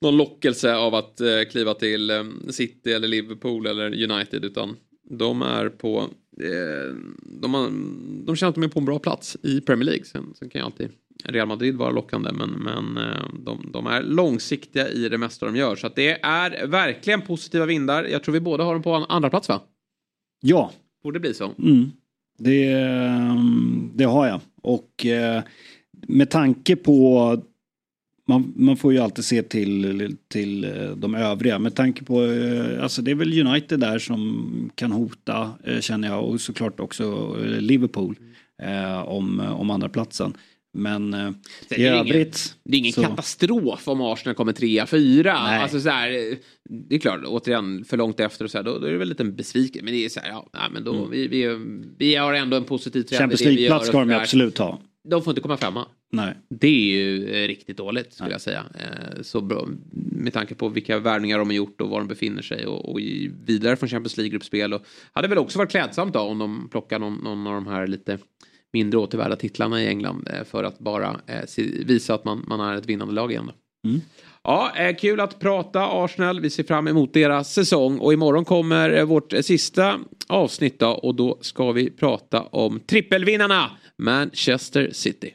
någon 0.00 0.16
lockelse 0.16 0.74
av 0.74 0.94
att 0.94 1.20
eh, 1.20 1.42
kliva 1.50 1.74
till 1.74 2.10
eh, 2.10 2.24
City 2.50 2.92
eller 2.92 3.08
Liverpool 3.08 3.66
eller 3.66 4.10
United 4.10 4.44
utan 4.44 4.76
de 5.10 5.42
är 5.42 5.68
på 5.68 5.98
eh, 6.42 6.94
de, 7.20 7.54
har, 7.54 7.70
de 8.26 8.36
känner 8.36 8.48
att 8.48 8.54
de 8.54 8.64
är 8.64 8.68
på 8.68 8.78
en 8.78 8.84
bra 8.84 8.98
plats 8.98 9.36
i 9.42 9.60
Premier 9.60 9.84
League. 9.84 10.04
Sen, 10.04 10.34
sen 10.38 10.48
kan 10.48 10.60
ju 10.60 10.64
alltid 10.64 10.88
Real 11.24 11.48
Madrid 11.48 11.76
vara 11.76 11.90
lockande 11.90 12.32
men, 12.32 12.50
men 12.50 12.98
de, 13.44 13.70
de 13.72 13.86
är 13.86 14.02
långsiktiga 14.02 14.88
i 14.88 15.08
det 15.08 15.18
mesta 15.18 15.46
de 15.46 15.56
gör. 15.56 15.76
Så 15.76 15.86
att 15.86 15.96
det 15.96 16.20
är 16.22 16.66
verkligen 16.66 17.22
positiva 17.22 17.66
vindar. 17.66 18.04
Jag 18.04 18.22
tror 18.22 18.32
vi 18.32 18.40
båda 18.40 18.64
har 18.64 18.72
dem 18.72 18.82
på 18.82 18.94
andra 18.94 19.30
plats 19.30 19.48
va? 19.48 19.60
Ja, 20.40 20.72
Borde 21.02 21.20
bli 21.20 21.34
så. 21.34 21.52
Mm. 21.58 21.90
Det, 22.38 22.72
ehm, 22.72 23.90
det 23.94 24.04
har 24.04 24.26
jag. 24.26 24.40
Och 24.62 25.06
med 26.08 26.30
tanke 26.30 26.76
på 26.76 27.42
man, 28.28 28.52
man 28.56 28.76
får 28.76 28.92
ju 28.92 28.98
alltid 28.98 29.24
se 29.24 29.42
till, 29.42 30.16
till 30.28 30.64
eh, 30.64 30.90
de 30.96 31.14
övriga. 31.14 31.58
Med 31.58 31.74
tanke 31.74 32.04
på, 32.04 32.24
eh, 32.24 32.82
alltså 32.82 33.02
det 33.02 33.10
är 33.10 33.14
väl 33.14 33.46
United 33.46 33.80
där 33.80 33.98
som 33.98 34.70
kan 34.74 34.92
hota 34.92 35.50
eh, 35.64 35.80
känner 35.80 36.08
jag 36.08 36.24
och 36.24 36.40
såklart 36.40 36.80
också 36.80 37.36
Liverpool 37.44 38.16
eh, 38.62 39.08
om, 39.08 39.40
om 39.40 39.70
andra 39.70 39.88
platsen. 39.88 40.34
Men 40.72 41.14
eh, 41.14 41.30
Det 41.68 41.76
i 41.76 41.84
är 41.86 41.92
ingen- 41.92 42.06
övrigt. 42.16 42.54
Det 42.64 42.76
är 42.76 42.78
ingen 42.78 42.92
så- 42.92 43.02
katastrof 43.02 43.88
om 43.88 44.00
Arsenal 44.00 44.34
kommer 44.34 44.52
trea, 44.52 44.86
fyra. 44.86 45.42
Nej. 45.44 45.62
Alltså 45.62 45.80
så 45.80 45.88
här, 45.88 46.10
det 46.88 46.94
är 46.94 46.98
klart, 46.98 47.20
återigen, 47.26 47.84
för 47.84 47.96
långt 47.96 48.20
efter 48.20 48.44
och 48.44 48.50
så 48.50 48.58
här, 48.58 48.62
då, 48.64 48.78
då 48.78 48.86
är 48.86 48.92
det 48.92 48.98
väl 48.98 49.08
lite 49.08 49.22
en 49.22 49.36
besviken. 49.36 49.84
Men 49.84 49.94
det 49.94 50.04
är 50.04 50.08
så 50.08 50.20
här, 50.20 50.28
ja, 50.28 50.50
nej, 50.54 50.62
men 50.72 50.84
då, 50.84 51.04
vi, 51.04 51.28
vi, 51.28 51.58
vi 51.98 52.14
har 52.16 52.32
ändå 52.34 52.56
en 52.56 52.64
positiv 52.64 53.02
trend 53.02 53.18
Champions 53.20 53.40
det 53.40 53.50
League-plats 53.50 53.86
ska 53.88 54.04
de 54.04 54.12
absolut 54.14 54.58
ha. 54.58 54.80
De 55.08 55.22
får 55.22 55.30
inte 55.30 55.40
komma 55.40 55.56
femma. 55.56 55.86
Nej. 56.12 56.34
Det 56.48 56.68
är 56.68 56.96
ju 56.96 57.28
eh, 57.30 57.46
riktigt 57.48 57.76
dåligt 57.76 58.12
skulle 58.12 58.30
jag 58.30 58.40
säga. 58.40 58.64
Eh, 58.74 59.22
Så 59.22 59.40
bra 59.40 59.68
med 60.12 60.32
tanke 60.32 60.54
på 60.54 60.68
vilka 60.68 60.98
värvningar 60.98 61.38
de 61.38 61.48
har 61.48 61.54
gjort 61.54 61.80
och 61.80 61.88
var 61.88 61.98
de 61.98 62.08
befinner 62.08 62.42
sig 62.42 62.66
och, 62.66 62.88
och 62.92 62.98
vidare 63.46 63.76
från 63.76 63.88
Champions 63.88 64.16
League-gruppspel. 64.16 64.78
Hade 65.12 65.28
väl 65.28 65.38
också 65.38 65.58
varit 65.58 65.70
klädsamt 65.70 66.14
då 66.14 66.20
om 66.20 66.38
de 66.38 66.68
plockar 66.70 66.98
någon, 66.98 67.14
någon 67.14 67.46
av 67.46 67.54
de 67.54 67.66
här 67.66 67.86
lite 67.86 68.18
mindre 68.72 69.00
återvärda 69.00 69.36
titlarna 69.36 69.82
i 69.82 69.86
England 69.86 70.28
eh, 70.32 70.44
för 70.44 70.64
att 70.64 70.78
bara 70.78 71.20
eh, 71.26 71.64
visa 71.86 72.14
att 72.14 72.24
man, 72.24 72.44
man 72.48 72.60
är 72.60 72.76
ett 72.76 72.86
vinnande 72.86 73.14
lag 73.14 73.30
igen. 73.30 73.50
Mm. 73.86 74.00
Ja, 74.44 74.72
eh, 74.76 74.96
kul 74.96 75.20
att 75.20 75.40
prata 75.40 76.04
Arsenal. 76.04 76.40
Vi 76.40 76.50
ser 76.50 76.64
fram 76.64 76.88
emot 76.88 77.14
deras 77.14 77.52
säsong 77.54 77.98
och 77.98 78.12
imorgon 78.12 78.44
kommer 78.44 79.04
vårt 79.04 79.32
sista 79.40 80.00
avsnitt 80.26 80.78
då, 80.78 80.88
och 80.88 81.14
då 81.14 81.38
ska 81.40 81.72
vi 81.72 81.90
prata 81.90 82.42
om 82.42 82.80
trippelvinnarna 82.80 83.70
Manchester 84.02 84.90
City. 84.92 85.34